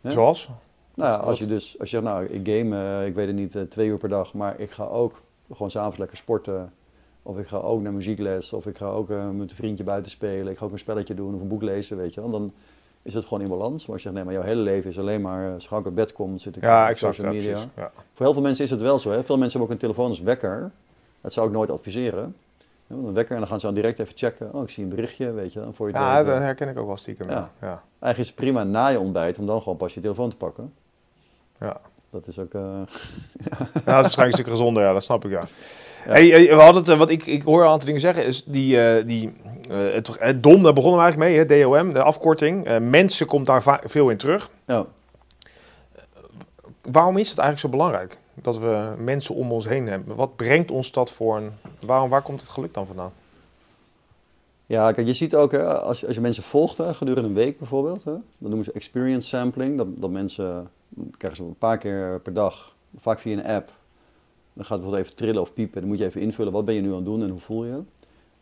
[0.00, 0.12] Hè?
[0.12, 0.50] Zoals?
[0.94, 3.36] Nou ja, als je dus, als je zegt, nou, ik game, eh, ik weet het
[3.36, 5.20] niet, eh, twee uur per dag, maar ik ga ook
[5.52, 6.72] gewoon s'avonds lekker sporten.
[7.22, 10.10] Of ik ga ook naar muziekles, of ik ga ook eh, met een vriendje buiten
[10.10, 10.52] spelen.
[10.52, 12.30] Ik ga ook een spelletje doen of een boek lezen, weet je wel.
[12.30, 12.52] Dan
[13.02, 13.82] is het gewoon in balans.
[13.86, 15.94] Maar als je zegt, nee, maar jouw hele leven is alleen maar, eh, als ik
[15.94, 17.14] bed kom, zit ik Ja, op exact.
[17.14, 17.52] social Ja, media.
[17.54, 17.70] precies.
[17.76, 17.90] Ja.
[18.12, 19.10] Voor heel veel mensen is het wel zo.
[19.10, 19.24] Hè?
[19.24, 20.70] Veel mensen hebben ook een telefoon als wekker.
[21.20, 22.34] Dat zou ik nooit adviseren.
[22.86, 24.54] Ja, Een wekker en dan gaan ze dan direct even checken.
[24.54, 25.60] Oh, ik zie een berichtje, weet je.
[25.60, 27.28] Dan voor je Ja, dat herken ik ook wel stiekem.
[27.28, 27.34] Ja.
[27.34, 27.50] Ja.
[27.60, 27.68] Ja.
[27.68, 30.72] Eigenlijk is het prima na je ontbijt om dan gewoon pas je telefoon te pakken.
[31.62, 31.80] Ja.
[32.10, 32.54] Dat is ook...
[32.54, 32.60] eh,
[33.50, 35.42] Ja, dat is waarschijnlijk een stuk gezonder, ja, dat snap ik, ja.
[36.04, 36.10] Ja.
[36.12, 38.80] Hey, we hadden het, eh, wat ik, ik hoor een aantal dingen zeggen, is die,
[38.80, 39.32] eh, die
[39.68, 42.78] het, het DOM, daar begonnen we eigenlijk mee, hè, DOM, de afkorting.
[42.78, 44.50] Mensen komt daar veel in terug.
[44.66, 44.86] ja.
[46.90, 50.16] Waarom is het eigenlijk zo belangrijk dat we mensen om ons heen hebben?
[50.16, 51.50] Wat brengt ons dat voor een...
[51.86, 53.12] Waarom, waar komt het geluk dan vandaan?
[54.66, 57.34] Ja, kijk, je ziet ook, hè, als, je, als je mensen volgt hè, gedurende een
[57.34, 59.76] week bijvoorbeeld, hè, dan noemen ze experience sampling.
[59.76, 63.66] Dat, dat mensen, dan krijgen ze een paar keer per dag, vaak via een app.
[64.54, 65.80] Dan gaat het bijvoorbeeld even trillen of piepen.
[65.80, 67.64] Dan moet je even invullen, wat ben je nu aan het doen en hoe voel
[67.64, 67.82] je?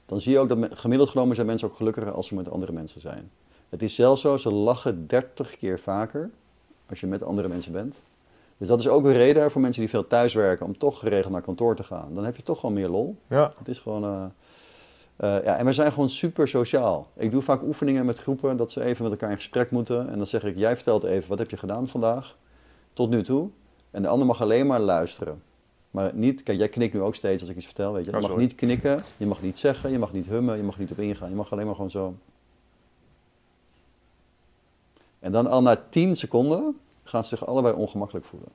[0.07, 2.73] Dan zie je ook dat gemiddeld genomen zijn mensen ook gelukkiger als ze met andere
[2.73, 3.31] mensen zijn.
[3.69, 6.31] Het is zelfs zo, ze lachen 30 keer vaker
[6.89, 8.01] als je met andere mensen bent.
[8.59, 11.43] Dus dat is ook een reden voor mensen die veel thuiswerken om toch geregeld naar
[11.43, 12.15] kantoor te gaan.
[12.15, 13.17] Dan heb je toch gewoon meer lol.
[13.29, 14.05] Ja, Het is gewoon.
[14.05, 14.25] eh,
[15.17, 17.07] eh, ja, en we zijn gewoon super sociaal.
[17.17, 20.09] Ik doe vaak oefeningen met groepen dat ze even met elkaar in gesprek moeten.
[20.09, 22.37] En dan zeg ik: Jij vertelt even, wat heb je gedaan vandaag?
[23.01, 23.49] Tot nu toe.
[23.91, 25.43] En de ander mag alleen maar luisteren.
[25.91, 28.11] Maar niet, kijk, jij knikt nu ook steeds als ik iets vertel, weet je.
[28.11, 30.79] Je Oh, mag niet knikken, je mag niet zeggen, je mag niet hummen, je mag
[30.79, 31.29] niet op ingaan.
[31.29, 32.15] Je mag alleen maar gewoon zo.
[35.19, 38.49] En dan al na 10 seconden gaan ze zich allebei ongemakkelijk voelen.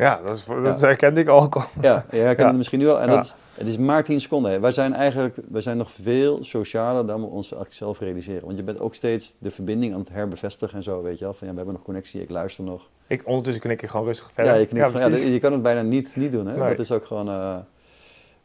[0.00, 1.48] Ja, dat, is, dat herkende ik al.
[1.80, 2.46] Ja, je herkent Ja.
[2.46, 3.00] het misschien nu al.
[3.00, 4.50] En dat, het is maar 10 seconden.
[4.52, 4.60] hè.
[4.60, 8.44] Wij zijn eigenlijk wij zijn nog veel socialer dan we ons eigenlijk zelf realiseren.
[8.44, 11.34] Want je bent ook steeds de verbinding aan het herbevestigen en zo, weet je wel.
[11.34, 12.88] Van ja, we hebben nog connectie, ik luister nog.
[13.06, 14.52] Ik, ondertussen knik ik gewoon rustig verder.
[14.52, 16.46] Ja, je, knikt ja, je kan het bijna niet, niet doen.
[16.46, 16.56] Hè?
[16.56, 16.68] Nee.
[16.68, 17.28] Dat is ook gewoon...
[17.28, 17.56] eh,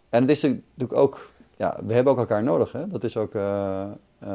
[0.10, 1.30] En het is natuurlijk ook...
[1.58, 2.72] Ja, we hebben ook elkaar nodig.
[2.72, 2.88] Hè?
[2.88, 3.84] Dat is ook, eh,
[4.19, 4.30] eh,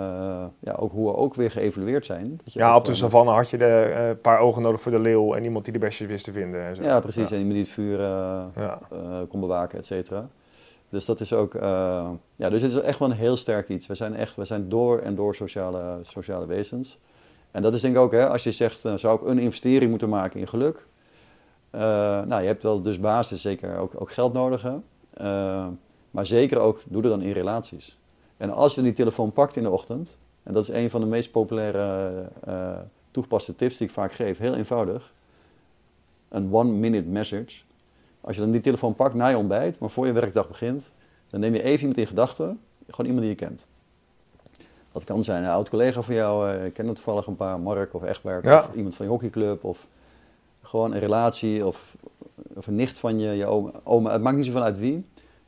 [0.60, 2.40] ja, ook hoe we ook weer geëvalueerd zijn.
[2.44, 4.92] Dat je Ja, op de gewoon- savanne had je de eh, paar ogen nodig voor
[4.92, 6.62] de leeuw en iemand die de bestjes wist te vinden.
[6.64, 6.82] En zo.
[6.82, 7.28] Ja, precies.
[7.28, 7.34] Ja.
[7.36, 8.78] En iemand die het vuur eh, Ja.
[8.92, 10.28] eh, kon bewaken, et cetera.
[10.88, 11.54] Dus dat is ook...
[11.54, 13.86] eh, ja, dus het is echt wel een heel sterk iets.
[13.86, 16.98] We zijn echt we zijn door en door sociale, sociale wezens.
[17.50, 19.90] En dat is denk ik ook, hè, als je zegt, eh, zou ik een investering
[19.90, 20.86] moeten maken in geluk?
[21.70, 21.80] Eh,
[22.22, 24.62] nou, je hebt wel dus basis, zeker ook, ook geld nodig.
[24.62, 24.74] Hè?
[25.14, 25.66] Eh,
[26.10, 27.98] maar zeker ook, doe dat dan in relaties.
[28.40, 31.06] En als je die telefoon pakt in de ochtend, en dat is een van de
[31.06, 32.10] meest populaire
[32.44, 32.78] eh,
[33.10, 35.12] toegepaste tips die ik vaak geef, heel eenvoudig.
[36.28, 37.62] Een one-minute message.
[38.20, 40.90] Als je dan die telefoon pakt na je ontbijt, maar voor je werkdag begint,
[41.30, 43.66] dan neem je even iemand in gedachten, gewoon iemand die je kent.
[44.92, 47.60] Dat kan zijn een oud collega van jou, eh, ik ken er toevallig een paar,
[47.60, 48.58] Mark of Egbert, Ja.
[48.68, 49.86] of iemand van je hockeyclub, of
[50.62, 51.96] gewoon een relatie, of,
[52.54, 54.94] of een nicht van je, je oma, oma, het maakt niet zoveel uit wie.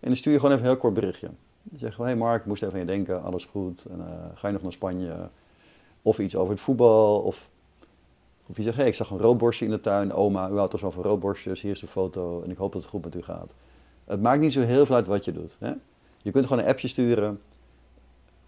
[0.01, 1.29] En dan stuur je gewoon even een heel kort berichtje.
[1.77, 4.53] Zegt gewoon, hey Mark, moest even aan je denken, alles goed, en, eh, ga je
[4.53, 5.29] nog naar Spanje?
[6.03, 7.49] Of iets over het voetbal, of,
[8.47, 10.91] of je zegt, hey, ik zag een roodborstje in de tuin, oma, u houdt zo
[10.91, 13.51] van roodborstjes, hier is de foto en ik hoop dat het goed met u gaat.
[14.05, 15.57] Het maakt niet zo heel veel uit wat je doet.
[15.59, 15.73] Hè?
[16.23, 17.41] Je kunt gewoon een appje sturen,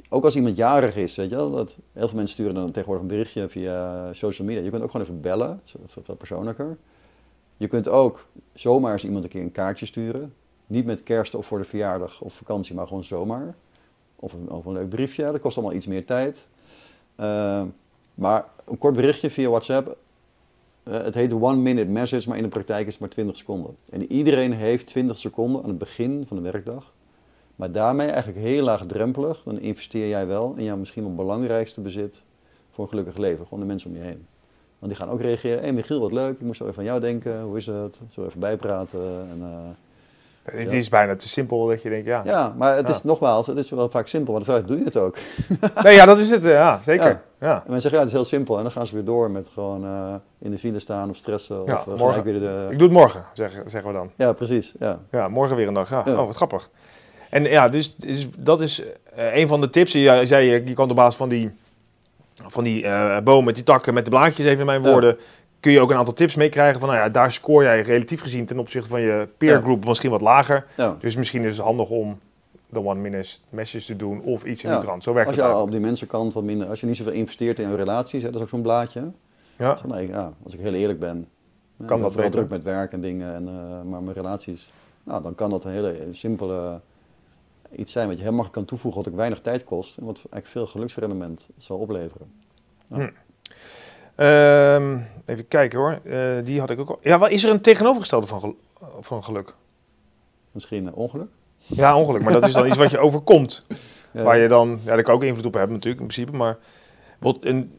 [0.08, 3.02] ook als iemand jarig is, weet je wel, dat, heel veel mensen sturen dan tegenwoordig
[3.02, 4.62] een berichtje via social media.
[4.62, 5.60] Je kunt ook gewoon even bellen,
[6.06, 6.76] wat persoonlijker.
[7.56, 10.34] Je kunt ook zomaar eens iemand een keer een kaartje sturen.
[10.66, 13.54] Niet met kerst of voor de verjaardag of vakantie, maar gewoon zomaar.
[14.16, 16.46] Of een, een leuk briefje, dat kost allemaal iets meer tijd.
[17.16, 17.62] Eh,
[18.14, 19.96] maar een kort berichtje via WhatsApp,
[20.82, 23.76] eh, het heet one minute message, maar in de praktijk is het maar 20 seconden.
[23.90, 26.92] En iedereen heeft 20 seconden aan het begin van de werkdag.
[27.56, 32.22] Maar daarmee eigenlijk heel laagdrempelig, dan investeer jij wel in jouw misschien wel belangrijkste bezit
[32.70, 33.44] voor een gelukkig leven.
[33.44, 34.26] Gewoon de mensen om je heen.
[34.78, 35.58] Want die gaan ook reageren.
[35.58, 37.42] Hé hey Michiel, wat leuk, ik moest zo even aan jou denken.
[37.42, 38.00] Hoe is het?
[38.10, 39.28] Zo even bijpraten.
[39.30, 39.58] En, eh,
[40.44, 40.76] Het Ja.
[40.78, 42.22] is bijna te simpel dat je denkt, ja.
[42.24, 44.32] ja, maar het is nogmaals, het is wel vaak simpel.
[44.32, 45.16] Maar de vraag doe je het ook?
[45.82, 46.44] Nee, ja, dat is het.
[46.44, 47.06] eh, Ja, zeker.
[47.06, 47.22] Ja.
[47.40, 47.54] Ja.
[47.54, 48.56] En mensen zeggen, ja, het is heel simpel.
[48.56, 51.62] En dan gaan ze weer door met gewoon eh, in de file staan of stressen.
[51.62, 52.22] Of Ja, gelijk morgen.
[52.22, 52.66] weer de...
[52.70, 54.10] Ik doe het morgen, zeggen, zeggen we dan.
[54.16, 54.74] Ja, precies.
[54.78, 54.98] Ja.
[55.10, 55.90] Ja, morgen weer een dag.
[55.90, 56.02] Ja.
[56.06, 56.70] Oh, wat grappig.
[57.30, 58.82] En ja, dus, dus dat is
[59.16, 59.92] een van de tips.
[59.92, 61.50] Je zei, je, kan op basis van die,
[62.46, 62.86] van die
[63.22, 65.16] boom met die takken, met de blaadjes, even in mijn woorden,
[65.64, 68.46] kun je ook een aantal tips meekrijgen van, nou ja, daar scoor jij relatief gezien
[68.46, 69.60] ten opzichte van je peer Ja.
[69.60, 70.66] group misschien wat lager.
[70.76, 70.96] Ja.
[71.00, 72.18] Dus misschien is het handig om
[72.68, 74.76] de one minute message te doen of iets in Ja.
[74.76, 75.02] die trant.
[75.02, 75.66] Zo werkt Als het je al eigenlijk.
[75.66, 78.42] op die mensenkant wat minder, als je niet zoveel investeert in relaties, hè, dat is
[78.42, 79.10] ook zo'n blaadje.
[79.56, 79.76] Ja.
[79.76, 81.28] Zo, nee, ja, als ik heel eerlijk ben,
[81.86, 82.30] Kan ja, ik dat beter?
[82.30, 84.72] druk met werk en dingen, en, eh, maar mijn relaties,
[85.04, 86.80] nou, dan kan dat een hele simpele
[87.76, 90.16] iets zijn wat je heel makkelijk kan toevoegen, wat ook weinig tijd kost en wat
[90.16, 92.32] eigenlijk veel geluksrendement zal opleveren.
[94.14, 96.00] Ehm, even kijken hoor.
[96.04, 96.98] Eh, die had ik ook al.
[97.02, 98.56] Ja, wat is er een tegenovergestelde van, gel-
[99.00, 99.54] van geluk?
[100.52, 101.28] Misschien een ongeluk.
[101.66, 103.64] Ja, ongeluk, maar dat is dan iets wat je overkomt.
[104.10, 104.22] Ja.
[104.22, 106.36] Waar je dan, ja, daar kan ook invloed op hebben natuurlijk, in principe.
[106.36, 106.56] Maar
[107.18, 107.78] wat een,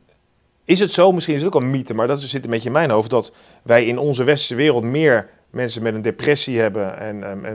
[0.63, 2.71] is het zo, misschien is het ook een mythe, maar dat zit een beetje in
[2.73, 3.31] mijn hoofd, dat
[3.63, 7.45] wij in onze westerse wereld meer mensen met een depressie hebben en, en,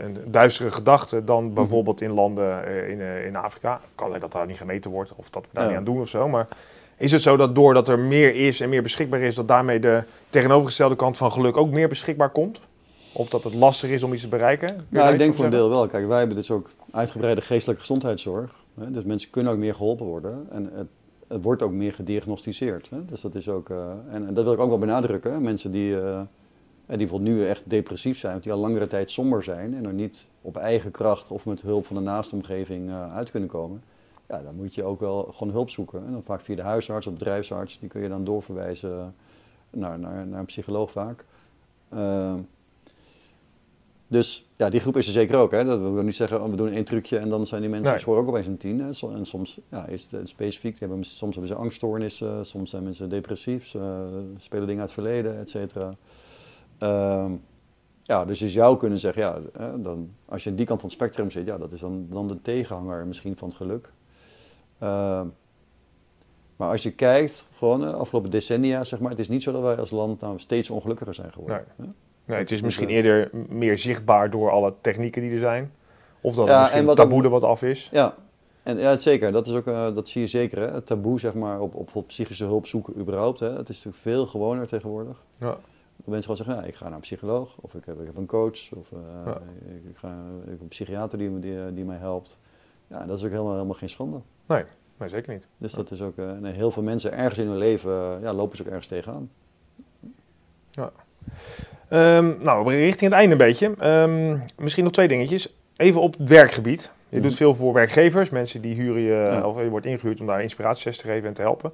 [0.00, 1.26] en, duistere gedachten Mhm.
[1.26, 3.80] dan bijvoorbeeld in landen eh, in, eh, in Afrika.
[3.94, 5.68] Kan dat daar niet gemeten wordt of dat we daar Ja.
[5.68, 6.48] niet aan doen of zo, maar
[6.96, 10.04] is het zo dat doordat er meer is en meer beschikbaar is, dat daarmee de
[10.28, 12.60] tegenovergestelde kant van geluk ook meer beschikbaar komt?
[13.12, 14.86] Of dat het lastig is om iets te bereiken?
[14.88, 15.88] Nou, ik iets denk voor een deel wel.
[15.88, 18.54] Kijk, wij hebben dus ook uitgebreide geestelijke gezondheidszorg.
[18.80, 20.46] Hè, dus mensen kunnen ook meer geholpen worden.
[20.50, 20.86] En het,
[21.28, 22.90] het wordt ook meer gediagnosticeerd.
[22.90, 25.32] Hè, dus dat is ook, eh, en, en dat wil ik ook wel benadrukken.
[25.32, 25.40] hè.
[25.40, 26.20] Mensen die, eh,
[26.86, 29.92] die bijvoorbeeld nu echt depressief zijn, of die al langere tijd somber zijn en er
[29.92, 33.82] niet op eigen kracht of met hulp van de naastomgeving eh, uit kunnen komen.
[34.28, 36.06] Ja, dan moet je ook wel gewoon hulp zoeken.
[36.06, 39.14] En dan vaak via de huisarts of bedrijfsarts, die kun je dan doorverwijzen
[39.70, 41.24] naar, naar, naar een psycholoog vaak.
[41.88, 42.34] Eh,
[44.08, 45.50] dus ja, die groep is er zeker ook.
[45.50, 45.64] Hè.
[45.64, 48.00] Dat wil niet zeggen, oh, we doen één trucje en dan zijn die mensen Nee.
[48.00, 48.80] scoren ook opeens een tien.
[48.80, 48.90] Hè.
[49.14, 53.08] En soms ja, is het specifiek, die hebben, soms hebben ze angststoornissen, soms zijn mensen
[53.08, 55.96] depressief, ze eh, spelen dingen uit het verleden, et cetera.
[56.78, 57.32] Ehm,
[58.02, 60.88] ja, dus je zou kunnen zeggen, ja, hè, dan, als je aan die kant van
[60.88, 63.92] het spectrum zit, ja, dat is dan, dan de tegenhanger misschien van het geluk.
[64.78, 65.26] Ehm,
[66.56, 69.62] maar als je kijkt, gewoon de afgelopen decennia, zeg maar, het is niet zo dat
[69.62, 71.64] wij als land nou steeds ongelukkiger zijn geworden.
[71.76, 71.84] hè.
[72.24, 75.72] Nee, het is Dus, misschien eh, eerder meer zichtbaar door alle technieken die er zijn.
[76.20, 77.88] Of dat Ja, het misschien en wat taboe er wat af is.
[77.92, 78.14] Ja,
[78.62, 79.32] en ja, zeker.
[79.32, 80.58] Dat, is ook, eh, dat zie je zeker.
[80.58, 80.66] Hè?
[80.66, 83.40] Het taboe zeg maar, op, op, op psychische hulp zoeken überhaupt.
[83.40, 83.48] Hè?
[83.48, 85.22] Het is natuurlijk veel gewoner tegenwoordig.
[85.38, 85.56] Ja.
[86.04, 88.26] mensen gewoon zeggen, ja, ik ga naar een psycholoog, of ik heb, ik heb een
[88.26, 89.40] coach, of eh, Ja.
[89.68, 90.08] ik, ik ga,
[90.44, 91.40] ik heb een psychiater die,
[91.74, 92.38] die mij helpt.
[92.86, 94.20] Ja, dat is ook helemaal, helemaal geen schande.
[94.46, 94.62] Nee,
[94.98, 95.46] nee zeker niet.
[95.58, 98.32] Dus dat is ook, eh, nee, heel veel mensen ergens in hun leven, eh, ja,
[98.32, 99.30] lopen ze ook ergens tegenaan.
[101.88, 103.74] Ehm, nou, richting het einde een beetje.
[103.78, 105.54] Ehm, misschien nog twee dingetjes.
[105.76, 106.90] Even op het werkgebied.
[107.08, 107.26] Je Mhm.
[107.26, 109.46] doet veel voor werkgevers, mensen die huren je, Ja.
[109.46, 111.72] of je wordt ingehuurd om daar inspiratiesessies te geven en te helpen.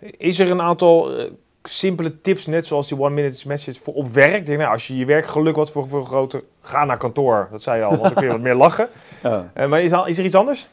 [0.00, 1.30] Is er een aantal eh,
[1.62, 4.46] simpele tips, net zoals die one minute message voor op werk?
[4.46, 7.48] Denk, nou, als je je werkgeluk wat voor, voor groter, ga naar kantoor.
[7.50, 8.88] Dat zei je al, want dan kun je wat meer lachen.
[9.22, 9.66] Ja.
[9.66, 10.68] Maar is, is er iets anders?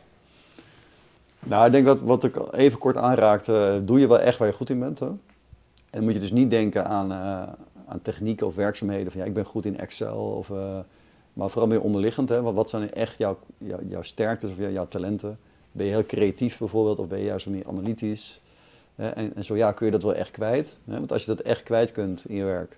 [1.47, 4.53] Nou, ik denk dat wat ik even kort aanraakte, doe je wel echt waar je
[4.53, 4.99] goed in bent.
[4.99, 5.05] Hè?
[5.05, 5.19] En
[5.89, 7.53] dan moet je dus niet denken aan, eh,
[7.87, 9.11] aan technieken of werkzaamheden.
[9.11, 10.17] Van ja, ik ben goed in Excel.
[10.17, 10.79] Of, eh,
[11.33, 12.29] maar vooral meer onderliggend.
[12.29, 12.41] Hè?
[12.41, 13.37] Wat, zijn echt jouw,
[13.87, 15.39] jouw, sterktes of jouw, jouw talenten?
[15.71, 18.41] Ben je heel creatief bijvoorbeeld of ben je juist meer analytisch?
[18.95, 19.07] Hè?
[19.07, 20.77] En, en zo ja, kun je dat wel echt kwijt.
[20.85, 20.93] Hè?
[20.93, 22.77] Want als je dat echt kwijt kunt in je werk,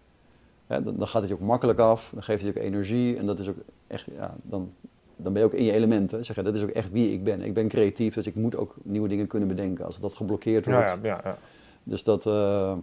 [0.67, 2.09] hè, dan, dan gaat het je ook makkelijk af.
[2.13, 3.17] Dan geeft het je ook energie.
[3.17, 4.73] En dat is ook echt, ja, dan,
[5.23, 6.25] dan ben je ook in je elementen.
[6.25, 7.41] Zeg je, dat is ook echt wie ik ben.
[7.41, 9.85] Ik ben creatief, dus ik moet ook nieuwe dingen kunnen bedenken.
[9.85, 10.79] Als dat geblokkeerd wordt.
[10.79, 11.37] Ja, ja, ja, ja.
[11.83, 12.73] Dus dat, eh,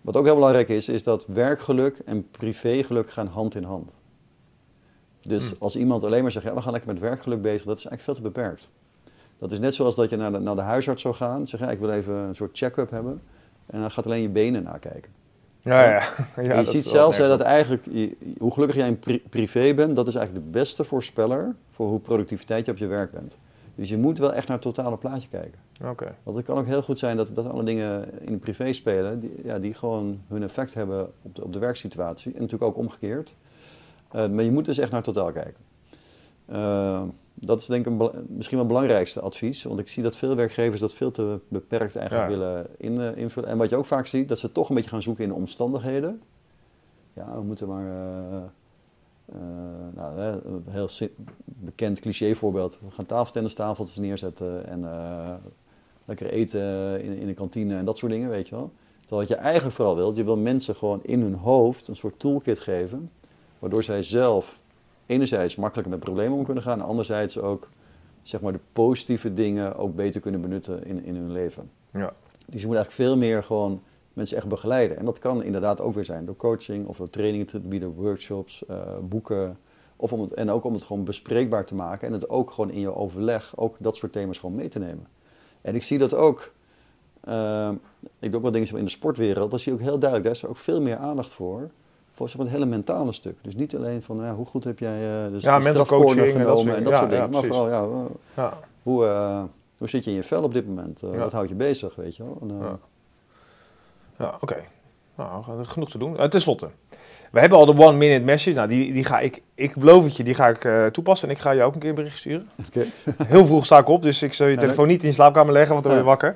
[0.00, 3.92] wat ook heel belangrijk is, is dat werkgeluk en privégeluk gaan hand in hand.
[5.20, 5.56] Dus Hmm.
[5.58, 8.02] als iemand alleen maar zegt, ja, we gaan lekker met werkgeluk bezig, dat is eigenlijk
[8.02, 8.70] veel te beperkt.
[9.38, 11.70] Dat is net zoals dat je naar de, naar de huisarts zou gaan, zeg ja,
[11.70, 13.22] ik wil even een soort check-up hebben.
[13.66, 15.12] En dan gaat alleen je benen nakijken.
[15.62, 15.84] Ja,
[16.36, 16.42] ja.
[16.42, 17.86] je dat ziet zelfs hè, dat opmerkelijk.
[17.86, 21.54] eigenlijk, je- hoe gelukkig jij in pri- privé bent, dat is eigenlijk de beste voorspeller
[21.70, 23.38] voor hoe productiviteit je op je werk bent.
[23.74, 25.58] Dus je moet wel echt naar het totale plaatje kijken.
[25.84, 26.14] Oké.
[26.22, 29.32] Want het kan ook heel goed zijn dat, dat alle dingen in privé spelen, die,
[29.44, 32.32] ja, die gewoon hun effect hebben op de, op de werksituatie.
[32.34, 33.34] En natuurlijk ook omgekeerd.
[34.10, 35.60] Eh, maar je moet dus echt naar het totaal kijken.
[36.46, 37.02] Eh,
[37.34, 39.62] dat is denk ik een misschien wel het belangrijkste advies.
[39.62, 42.36] Want ik zie dat veel werkgevers dat veel te beperkt eigenlijk Ja.
[42.36, 43.48] willen in, eh, invullen.
[43.48, 45.36] En wat je ook vaak ziet, dat ze toch een beetje gaan zoeken in de
[45.36, 46.22] omstandigheden.
[47.12, 47.86] Ja, we moeten maar...
[47.86, 48.36] eh,
[49.32, 49.40] eh,
[49.94, 50.88] nou, hè, een heel
[51.44, 52.78] bekend clichévoorbeeld.
[52.84, 54.86] We gaan tafeltennistafeltjes neerzetten en
[56.04, 58.72] lekker eten in, in de kantine en dat soort dingen, weet je wel.
[59.00, 62.18] Terwijl wat je eigenlijk vooral wilt, je wil mensen gewoon in hun hoofd een soort
[62.18, 63.10] toolkit geven,
[63.58, 64.59] waardoor zij zelf
[65.10, 67.68] enerzijds makkelijker met problemen om kunnen gaan en anderzijds ook
[68.22, 71.70] zeg maar, de positieve dingen ook beter kunnen benutten in, in hun leven.
[71.92, 72.12] Ja.
[72.46, 74.96] Dus je moet eigenlijk veel meer gewoon mensen echt begeleiden.
[74.96, 78.66] En dat kan inderdaad ook weer zijn door coaching of door trainingen te bieden, workshops,
[78.66, 79.58] eh, boeken.
[79.96, 82.70] Of om het, en ook om het gewoon bespreekbaar te maken en het ook gewoon
[82.70, 85.06] in je overleg, ook dat soort thema's gewoon mee te nemen.
[85.60, 86.52] En ik zie dat ook,
[87.20, 87.70] eh,
[88.18, 90.36] ik doe ook wel dingen in de sportwereld, daar zie je ook heel duidelijk, daar
[90.36, 91.70] is er ook veel meer aandacht voor.
[92.20, 93.36] Maar, het hele mentale stuk.
[93.42, 96.76] Dus niet alleen van ja, hoe goed heb jij uh, de Ja, mental strafcorner genomen
[96.76, 97.24] en dat soort Ja, dingen.
[97.24, 98.04] ja, maar vooral ja, eh,
[98.36, 98.58] Ja.
[98.82, 99.42] hoe, eh,
[99.78, 101.02] hoe zit je in je vel op dit moment?
[101.02, 101.18] Eh, Ja.
[101.18, 102.38] Wat houdt je bezig, weet je wel?
[102.40, 102.78] En, eh, Ja.
[104.18, 104.56] Ja, oké.
[105.16, 106.14] Nou, genoeg te doen.
[106.14, 106.68] Uh, ten slotte,
[107.30, 108.56] we hebben al de one minute message.
[108.56, 111.28] Nou, die, die ga ik, ik beloof het je, die ga ik uh, toepassen.
[111.28, 112.48] En ik ga je ook een keer een bericht sturen.
[113.26, 115.52] Heel vroeg sta ik op, dus ik zal je Ja, telefoon niet in je slaapkamer
[115.52, 116.34] leggen, want dan word je wakker.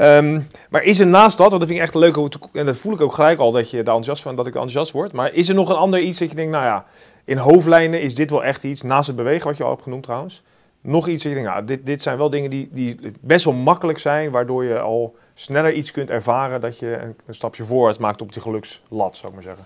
[0.00, 2.76] Um, maar is er naast dat, want dat vind ik echt een leuke, en dat
[2.76, 5.12] voel ik ook gelijk al dat je daar enthousiast van, dat ik enthousiast word.
[5.12, 6.84] Maar is er nog een ander iets dat je denkt, nou ja,
[7.24, 10.02] in hoofdlijnen is dit wel echt iets, naast het bewegen, wat je al hebt genoemd
[10.02, 10.42] trouwens.
[10.80, 13.54] Nog iets dat je denkt, nou, dit, dit zijn wel dingen die, die best wel
[13.54, 17.98] makkelijk zijn, waardoor je al sneller iets kunt ervaren dat je een, een stapje voorwaarts
[17.98, 19.64] maakt op die gelukslat, zou ik maar zeggen.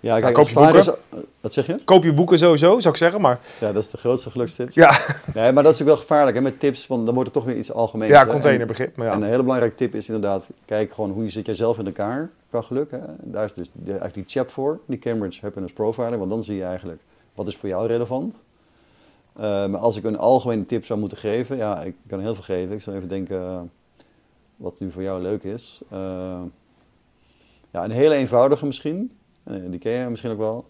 [0.00, 0.78] Ja, kijk, koop je boeken?
[0.78, 1.28] Is, boeken?
[1.40, 1.74] wat zeg je?
[1.84, 3.40] Koop je boeken sowieso, zou ik zeggen, maar...
[3.60, 4.70] Ja, dat is de grootste gelukstip.
[4.70, 5.00] Ja.
[5.34, 7.48] Nee, maar dat is ook wel gevaarlijk hè, met tips, want dan wordt het toch
[7.52, 8.10] weer iets algemeens.
[8.10, 8.96] Ja, containerbegrip.
[8.96, 9.12] Maar ja.
[9.12, 11.86] En een hele belangrijke tip is inderdaad, kijk gewoon hoe je zit jij zelf in
[11.86, 12.90] elkaar qua geluk.
[12.90, 13.00] Hè.
[13.22, 16.56] Daar is dus de, eigenlijk die chap voor, die Cambridge Happiness Profiler, want dan zie
[16.56, 17.00] je eigenlijk
[17.34, 18.34] wat is voor jou relevant.
[19.36, 22.42] Uh, maar als ik een algemene tip zou moeten geven, ja, ik kan heel veel
[22.42, 22.74] geven.
[22.74, 23.60] Ik zou even denken uh,
[24.56, 25.80] wat nu voor jou leuk is.
[25.92, 25.98] Uh,
[27.70, 29.12] ja, een hele eenvoudige misschien,
[29.48, 30.64] die ken je misschien ook wel.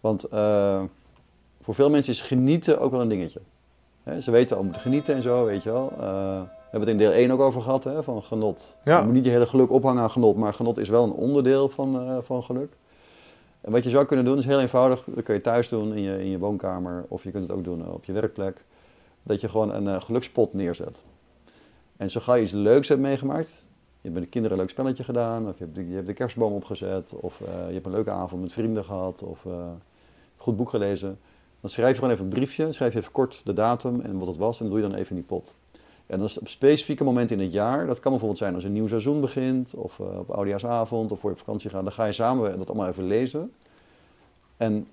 [0.00, 0.82] Want uh,
[1.60, 3.40] voor veel mensen is genieten ook wel een dingetje.
[4.02, 5.92] He, ze weten al moeten genieten en zo, weet je wel.
[5.92, 5.98] Uh,
[6.40, 8.76] we hebben het in deel 1 ook over gehad, hè, van genot.
[8.84, 8.98] Ja.
[8.98, 11.68] Je moet niet je hele geluk ophangen aan genot, maar genot is wel een onderdeel
[11.68, 12.72] van, uh, van geluk.
[13.60, 15.04] En wat je zou kunnen doen is heel eenvoudig.
[15.06, 17.64] Dat kun je thuis doen in je, in je woonkamer of je kunt het ook
[17.64, 18.64] doen op je werkplek.
[19.22, 21.02] Dat je gewoon een uh, gelukspot neerzet.
[21.96, 23.64] En zo ga je iets leuks hebt meegemaakt.
[24.00, 26.06] Je hebt met de kinderen een leuk spelletje gedaan, of je hebt de, je hebt
[26.06, 29.52] de kerstboom opgezet, of uh, je hebt een leuke avond met vrienden gehad, of uh,
[29.52, 29.80] een
[30.36, 31.18] goed boek gelezen.
[31.60, 34.28] Dan schrijf je gewoon even een briefje, schrijf je even kort de datum en wat
[34.28, 35.56] het was en doe je dan even in die pot.
[36.06, 38.72] En dat is op specifieke momenten in het jaar, dat kan bijvoorbeeld zijn als een
[38.72, 42.04] nieuw seizoen begint, of uh, op oudejaarsavond, of voor je op vakantie gaat, dan ga
[42.04, 43.52] je samen dat allemaal even lezen.
[44.56, 44.88] En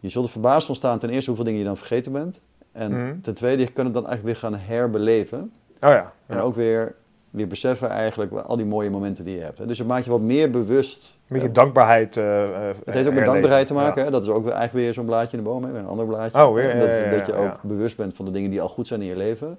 [0.00, 2.40] je zult er verbaasd van staan ten eerste hoeveel dingen je dan vergeten bent.
[2.72, 3.22] En mm.
[3.22, 5.52] ten tweede, je kunt het dan eigenlijk weer gaan herbeleven.
[5.80, 6.12] Oh ja, ja.
[6.26, 6.94] En ook weer
[7.34, 9.58] weer beseffen eigenlijk al die mooie momenten die je hebt.
[9.58, 9.66] Hè.
[9.66, 11.16] Dus je maakt je wat meer bewust.
[11.16, 12.16] Een beetje eh, dankbaarheid.
[12.16, 14.00] eh, eh, het heeft ook met dankbaarheid te maken.
[14.00, 14.04] Ja.
[14.04, 14.10] Hè?
[14.10, 15.78] Dat is ook weer eigenlijk weer zo'n blaadje in de boom, hè?
[15.78, 16.46] een ander blaadje.
[16.46, 18.60] Oh, weer, dat, ja, ja, ja, dat je ook bewust bent van de dingen die
[18.60, 19.58] al goed zijn in je leven.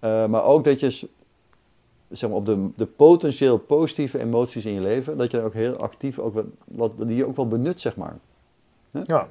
[0.00, 1.08] Maar ook dat je
[2.10, 5.54] zeg maar, op de, de potentieel positieve emoties in je leven, dat je daar ook
[5.54, 8.16] heel actief ook wat, wat, die je ook wel benut, zeg maar.
[8.90, 9.28] Ja,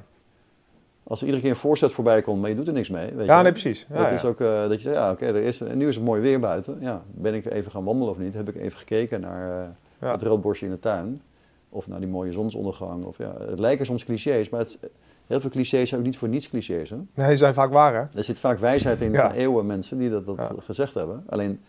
[1.03, 3.13] Als er iedere keer een voorzet voorbij komt, maar je doet er niks mee.
[3.13, 3.43] Weet ja je?
[3.43, 3.85] nee, precies.
[3.89, 4.13] Ja, dat ja.
[4.13, 6.21] is ook eh, dat je zegt, ja, oké, er is en nu is het mooi
[6.21, 6.77] weer buiten.
[6.79, 8.33] Ja, ben ik even gaan wandelen of niet?
[8.33, 11.21] Heb ik even gekeken naar eh, het roodborstje in de tuin?
[11.69, 13.03] Of naar die mooie zonsondergang?
[13.03, 14.79] Of, ja, het lijken soms clichés, maar het,
[15.27, 16.89] heel veel clichés zijn ook niet voor niets clichés.
[16.89, 16.97] Hè?
[17.13, 18.17] Nee, die zijn vaak waar, hè?
[18.17, 21.23] Er zit vaak wijsheid in van eeuwen mensen die dat, dat gezegd hebben.
[21.29, 21.61] Alleen,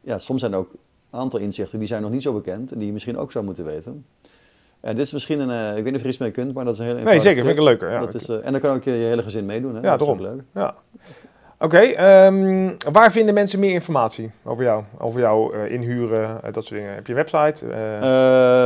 [0.00, 2.78] ja, soms zijn er ook een aantal inzichten die zijn nog niet zo bekend en
[2.78, 4.06] die je misschien ook zou moeten weten.
[4.82, 6.54] En dit is misschien een, eh, ik weet niet of je er iets mee kunt,
[6.54, 7.44] maar dat is een hele Nee, zeker.
[7.44, 7.58] Vind ik tip.
[7.58, 7.86] een leuke.
[7.86, 8.00] Ja.
[8.00, 9.74] dat is, eh, en dan kan ook je, je hele gezin meedoen.
[9.74, 9.80] Hè?
[9.80, 10.24] Ja, dat is daarom.
[10.26, 10.42] leuk.
[10.54, 10.74] Ja.
[11.58, 14.82] Oké, ehm, waar vinden mensen meer informatie over jou?
[14.98, 16.94] Over jou eh, inhuren, eh, dat soort dingen.
[16.94, 17.66] Heb je een website?
[17.66, 17.96] Eh,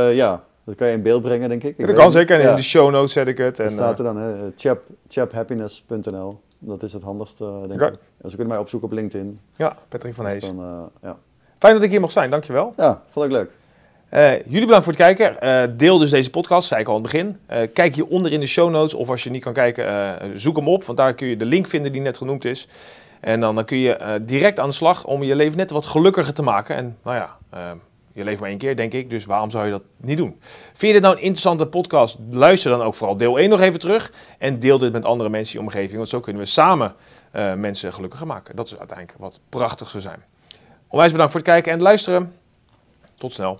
[0.09, 1.77] Eh, ja, dat kan je in beeld brengen, denk ik.
[1.77, 2.35] ik dat kan zeker.
[2.35, 2.49] En Ja.
[2.49, 3.57] in de show notes zet ik het.
[3.59, 6.39] En, Dat staat eh, er dan, hè, chap, chaphappiness.nl.
[6.59, 7.89] Dat is het handigste, denk ik.
[7.89, 7.97] Dus
[8.31, 9.39] ze kunnen mij opzoeken op LinkedIn.
[9.55, 10.41] ja, Patrick van Dus Hees.
[10.45, 11.17] dan, eh, ja.
[11.57, 12.73] Fijn dat ik hier mocht zijn, dankjewel.
[12.77, 13.49] ja, vond ik leuk.
[14.09, 15.41] Eh, jullie bedankt voor het kijken.
[15.41, 17.37] Eh, deel dus deze podcast, zei ik al aan het begin.
[17.45, 20.67] Eh, kijk hieronder in de show notes, of als je niet kan kijken, zoek hem
[20.67, 20.83] op.
[20.83, 22.67] Want daar kun je de link vinden die net genoemd is.
[23.19, 26.33] En dan, dan kun je direct aan de slag om je leven net wat gelukkiger
[26.33, 26.75] te maken.
[26.75, 27.37] En nou ja,
[28.13, 29.09] je leeft maar één keer, denk ik.
[29.09, 30.39] Dus waarom zou je dat niet doen?
[30.63, 32.17] Vind je dit nou een interessante podcast?
[32.31, 34.11] Luister dan ook vooral deel 1 nog even terug.
[34.37, 35.95] En deel dit met andere mensen in je omgeving.
[35.95, 36.95] Want zo kunnen we samen
[37.57, 38.55] mensen gelukkiger maken.
[38.55, 40.23] Dat is uiteindelijk wat prachtig zou zijn.
[40.87, 42.33] Onwijs bedankt voor het kijken en luisteren.
[43.15, 43.59] Tot snel.